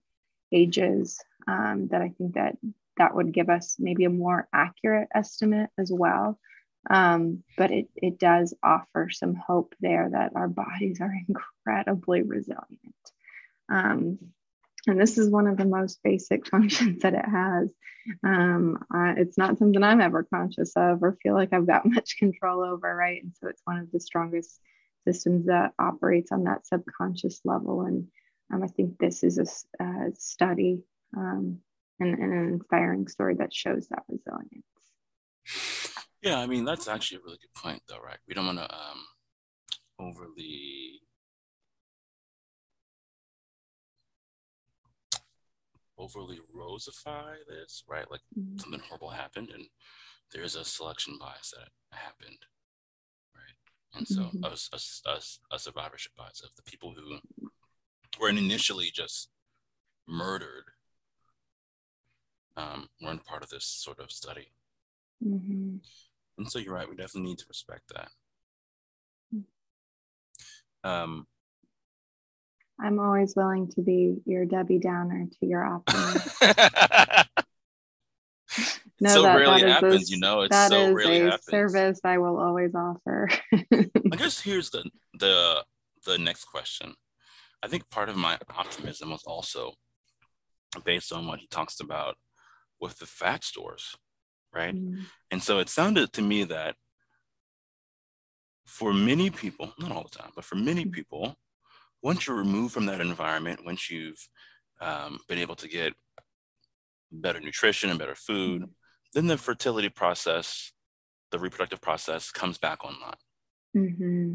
[0.53, 2.57] ages um, that i think that
[2.97, 6.39] that would give us maybe a more accurate estimate as well
[6.91, 12.95] um, but it, it does offer some hope there that our bodies are incredibly resilient
[13.71, 14.19] um,
[14.89, 17.73] and this is one of the most basic functions that it has.
[18.25, 22.17] Um, uh, it's not something I'm ever conscious of or feel like I've got much
[22.19, 23.23] control over, right?
[23.23, 24.61] And so it's one of the strongest
[25.13, 27.83] systems that operates on that subconscious level.
[27.83, 28.07] And
[28.53, 30.83] um, I think this is a, a study
[31.17, 31.59] um,
[31.99, 34.65] and, and, an inspiring story that shows that resilience.
[36.21, 38.19] Yeah, I mean that's actually a really good point, though, right?
[38.27, 39.05] We don't want to um,
[39.99, 41.01] overly
[45.97, 48.11] overly rosify this, right?
[48.11, 48.59] Like mm-hmm.
[48.59, 49.65] something horrible happened, and
[50.33, 52.39] there's a selection bias that happened
[53.95, 54.45] and so mm-hmm.
[54.45, 57.19] us, us, us, a survivorship bias of the people who
[58.21, 59.31] were initially just
[60.07, 60.65] murdered
[62.57, 64.49] um, weren't part of this sort of study.
[65.25, 65.77] Mm-hmm.
[66.39, 68.09] And so you're right, we definitely need to respect that.
[69.35, 69.45] Mm.
[70.89, 71.27] Um,
[72.81, 76.43] I'm always willing to be your Debbie Downer to your optimist.
[79.01, 80.43] No, so that, rarely that happens, a, you know.
[80.43, 81.45] It's that so is rarely a happens.
[81.45, 83.29] service I will always offer.
[83.53, 84.89] I guess here's the
[85.19, 85.65] the
[86.05, 86.95] the next question.
[87.63, 89.73] I think part of my optimism was also
[90.85, 92.17] based on what he talks about
[92.81, 93.97] with the fat stores,
[94.55, 94.75] right?
[94.75, 95.03] Mm.
[95.31, 96.77] And so it sounded to me that
[98.67, 100.93] for many people, not all the time, but for many mm.
[100.93, 101.35] people,
[102.03, 104.29] once you're removed from that environment, once you've
[104.81, 105.95] um, been able to get
[107.11, 108.69] better nutrition and better food, mm.
[109.15, 110.73] Then the fertility process,
[111.31, 113.15] the reproductive process comes back online.
[113.77, 114.33] Mm-hmm.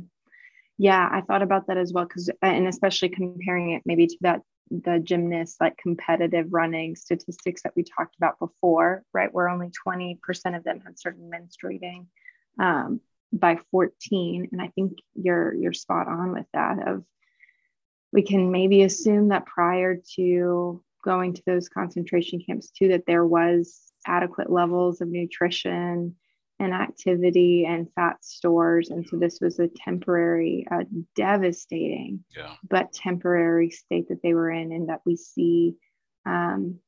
[0.78, 4.42] Yeah, I thought about that as well because, and especially comparing it maybe to that
[4.72, 9.32] the gymnast like competitive running statistics that we talked about before, right?
[9.32, 10.18] Where only 20%
[10.56, 12.08] of them had started menstruating
[12.60, 13.02] um,
[13.32, 14.50] by 14.
[14.52, 17.04] And I think you're you're spot on with that of
[18.12, 23.26] we can maybe assume that prior to going to those concentration camps too, that there
[23.26, 26.16] was adequate levels of nutrition
[26.60, 28.90] and activity and fat stores.
[28.90, 30.84] And so this was a temporary, uh,
[31.16, 32.56] devastating, yeah.
[32.68, 35.76] but temporary state that they were in, and that we see,
[36.26, 36.80] um,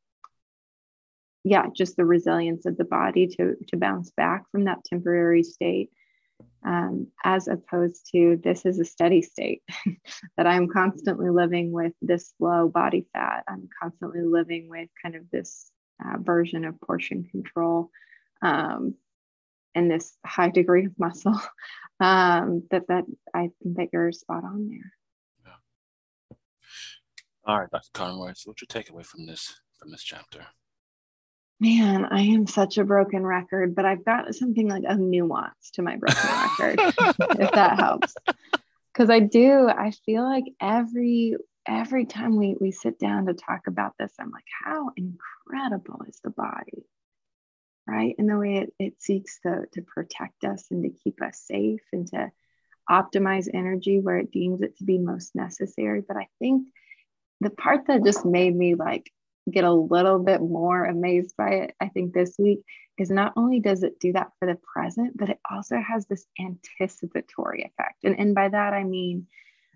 [1.44, 5.90] yeah, just the resilience of the body to to bounce back from that temporary state.
[6.66, 9.62] Um, as opposed to this is a steady state
[10.38, 13.44] that I'm constantly living with this low body fat.
[13.48, 15.72] I'm constantly living with kind of this
[16.04, 17.90] uh, version of portion control.
[18.42, 18.96] Um,
[19.76, 21.40] and this high degree of muscle
[22.00, 24.94] um, that that I think that you're spot on there.
[25.46, 26.38] Yeah.
[27.46, 27.90] All right, Dr.
[27.94, 28.34] Conroy.
[28.36, 30.46] So, what's your takeaway from this from this chapter?
[31.60, 35.82] Man, I am such a broken record, but I've got something like a nuance to
[35.82, 36.80] my broken record,
[37.40, 38.14] if that helps.
[38.92, 41.38] Because I do, I feel like every
[41.68, 46.20] every time we we sit down to talk about this, I'm like, how incredible is
[46.24, 46.86] the body?
[47.88, 48.16] right?
[48.18, 51.82] And the way it, it seeks to, to protect us and to keep us safe
[51.94, 52.32] and to
[52.90, 56.02] optimize energy where it deems it to be most necessary.
[56.08, 56.68] But I think
[57.42, 59.12] the part that just made me like
[59.50, 62.62] get a little bit more amazed by it, I think this week,
[62.98, 66.26] is not only does it do that for the present, but it also has this
[66.40, 68.04] anticipatory effect.
[68.04, 69.28] And, and by that, I mean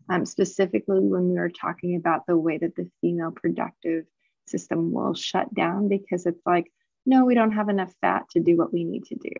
[0.09, 4.05] um, specifically when we were talking about the way that the female productive
[4.47, 6.71] system will shut down, because it's like,
[7.05, 9.31] no, we don't have enough fat to do what we need to do,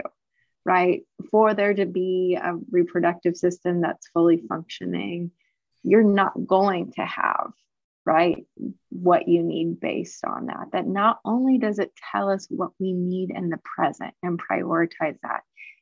[0.65, 1.01] right?
[1.31, 5.31] For there to be a reproductive system that's fully functioning,
[5.83, 7.51] you're not going to have,
[8.05, 8.45] right,
[8.89, 10.67] what you need based on that.
[10.73, 15.17] That not only does it tell us what we need in the present and prioritize
[15.23, 15.41] that,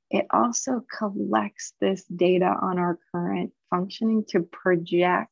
[0.09, 5.31] it also collects this data on our current functioning to project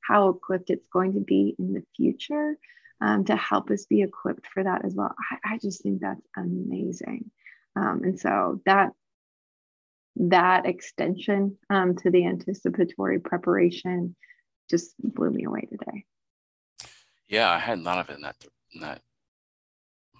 [0.00, 2.56] how equipped it's going to be in the future
[3.00, 5.14] um, to help us be equipped for that as well.
[5.30, 7.30] I, I just think that's amazing.
[7.76, 8.90] Um, and so that
[10.16, 14.14] that extension um, to the anticipatory preparation
[14.70, 16.04] just blew me away today.
[17.28, 18.36] Yeah, I hadn't thought of it in that
[18.72, 19.00] in that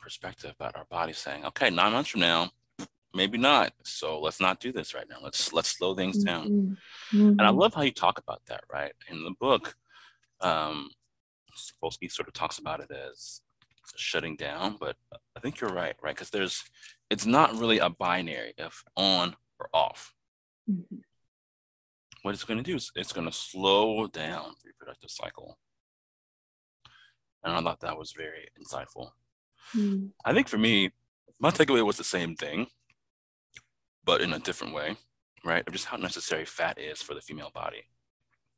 [0.01, 2.51] perspective about our body saying, okay, nine months from now,
[3.15, 3.73] maybe not.
[3.85, 5.19] So let's not do this right now.
[5.23, 6.49] Let's let's slow things down.
[6.49, 7.19] Mm-hmm.
[7.19, 7.29] Mm-hmm.
[7.39, 8.93] And I love how you talk about that, right?
[9.09, 9.75] In the book,
[10.41, 10.91] um,
[11.57, 13.41] Sapolsky sort of talks about it as
[13.97, 14.97] shutting down, but
[15.37, 16.15] I think you're right, right?
[16.15, 16.65] Because there's,
[17.11, 20.13] it's not really a binary of on or off.
[20.71, 20.97] Mm-hmm.
[22.23, 25.59] What it's going to do is it's going to slow down the reproductive cycle.
[27.45, 29.11] And I thought that was very insightful.
[29.77, 30.07] Mm-hmm.
[30.25, 30.91] I think for me,
[31.39, 32.67] my takeaway was the same thing,
[34.05, 34.97] but in a different way,
[35.45, 35.67] right?
[35.67, 37.85] Of just how necessary fat is for the female body,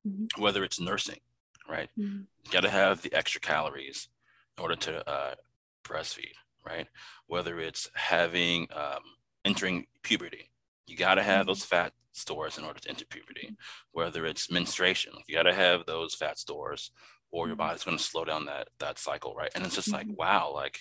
[0.06, 0.40] mm-hmm.
[0.40, 1.20] whether it's nursing,
[1.68, 1.88] right?
[1.98, 2.22] Mm-hmm.
[2.44, 4.08] You got to have the extra calories
[4.56, 5.34] in order to uh,
[5.84, 6.34] breastfeed,
[6.64, 6.86] right?
[7.26, 9.02] Whether it's having um,
[9.44, 10.50] entering puberty,
[10.86, 11.48] you got to have mm-hmm.
[11.48, 13.56] those fat stores in order to enter puberty.
[13.92, 16.90] Whether it's menstruation, you got to have those fat stores,
[17.30, 17.66] or your mm-hmm.
[17.66, 19.50] body's going to slow down that that cycle, right?
[19.54, 20.16] And it's just like, mm-hmm.
[20.16, 20.80] wow, like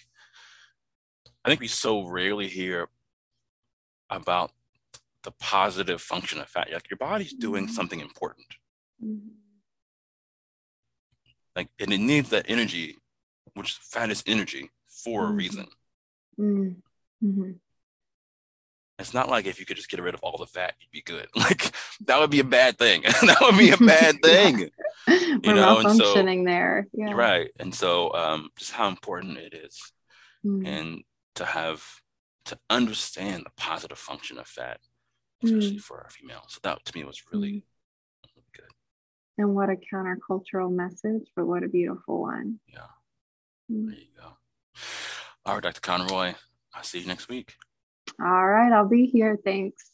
[1.43, 2.87] I think we so rarely hear
[4.09, 4.51] about
[5.23, 6.69] the positive function of fat.
[6.71, 7.73] Like your body's doing mm-hmm.
[7.73, 8.47] something important.
[9.03, 9.29] Mm-hmm
[11.55, 12.97] like and it needs that energy
[13.53, 15.31] which fat is energy for mm-hmm.
[15.31, 15.67] a reason.
[16.37, 17.51] Mm-hmm.
[18.99, 21.01] It's not like if you could just get rid of all the fat, you'd be
[21.01, 21.27] good.
[21.35, 21.71] Like
[22.05, 23.01] that would be a bad thing.
[23.03, 24.69] that would be a bad thing.
[25.07, 26.87] you We're know, and so, there.
[26.93, 27.13] Yeah.
[27.13, 27.51] Right.
[27.59, 29.79] And so um, just how important it is.
[30.45, 30.67] Mm.
[30.67, 31.03] And
[31.35, 31.81] to have
[32.45, 34.79] to understand the positive function of fat,
[35.43, 35.81] especially mm.
[35.81, 36.45] for our females.
[36.49, 37.63] So that to me was really, mm.
[38.35, 38.71] really good.
[39.37, 42.59] And what a countercultural message, but what a beautiful one.
[42.67, 42.79] Yeah.
[43.71, 43.87] Mm.
[43.87, 44.37] There you go.
[45.45, 45.81] All right, Dr.
[45.81, 46.33] Conroy.
[46.73, 47.55] I'll see you next week.
[48.21, 49.37] All right, I'll be here.
[49.43, 49.91] Thanks.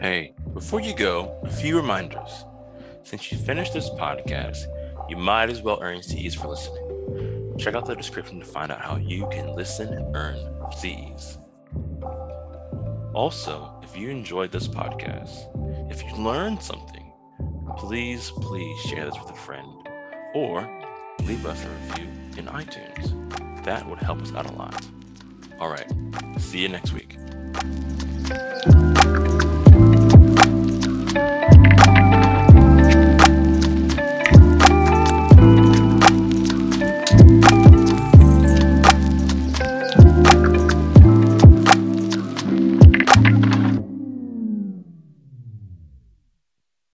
[0.00, 2.44] Hey, before you go, a few reminders.
[3.02, 4.66] Since you finished this podcast,
[5.08, 6.85] you might as well earn CEs for listening.
[7.58, 10.36] Check out the description to find out how you can listen and earn
[10.78, 11.38] CEs.
[13.14, 17.12] Also, if you enjoyed this podcast, if you learned something,
[17.76, 19.68] please, please share this with a friend
[20.34, 20.68] or
[21.24, 23.64] leave us a review in iTunes.
[23.64, 24.86] That would help us out a lot.
[25.58, 25.90] All right,
[26.38, 27.16] see you next week.